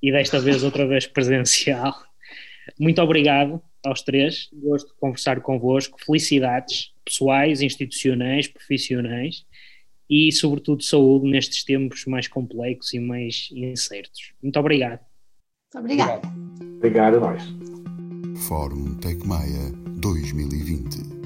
[0.00, 1.92] e desta vez outra vez presencial.
[2.78, 9.44] Muito obrigado aos três, gosto de conversar convosco, felicidades pessoais, institucionais, profissionais
[10.08, 14.32] e, sobretudo, saúde nestes tempos mais complexos e mais incertos.
[14.42, 15.00] Muito obrigado.
[15.74, 16.28] Muito obrigado.
[16.76, 17.42] Obrigado a nós.
[18.46, 21.21] Fórum Tecmaia 2020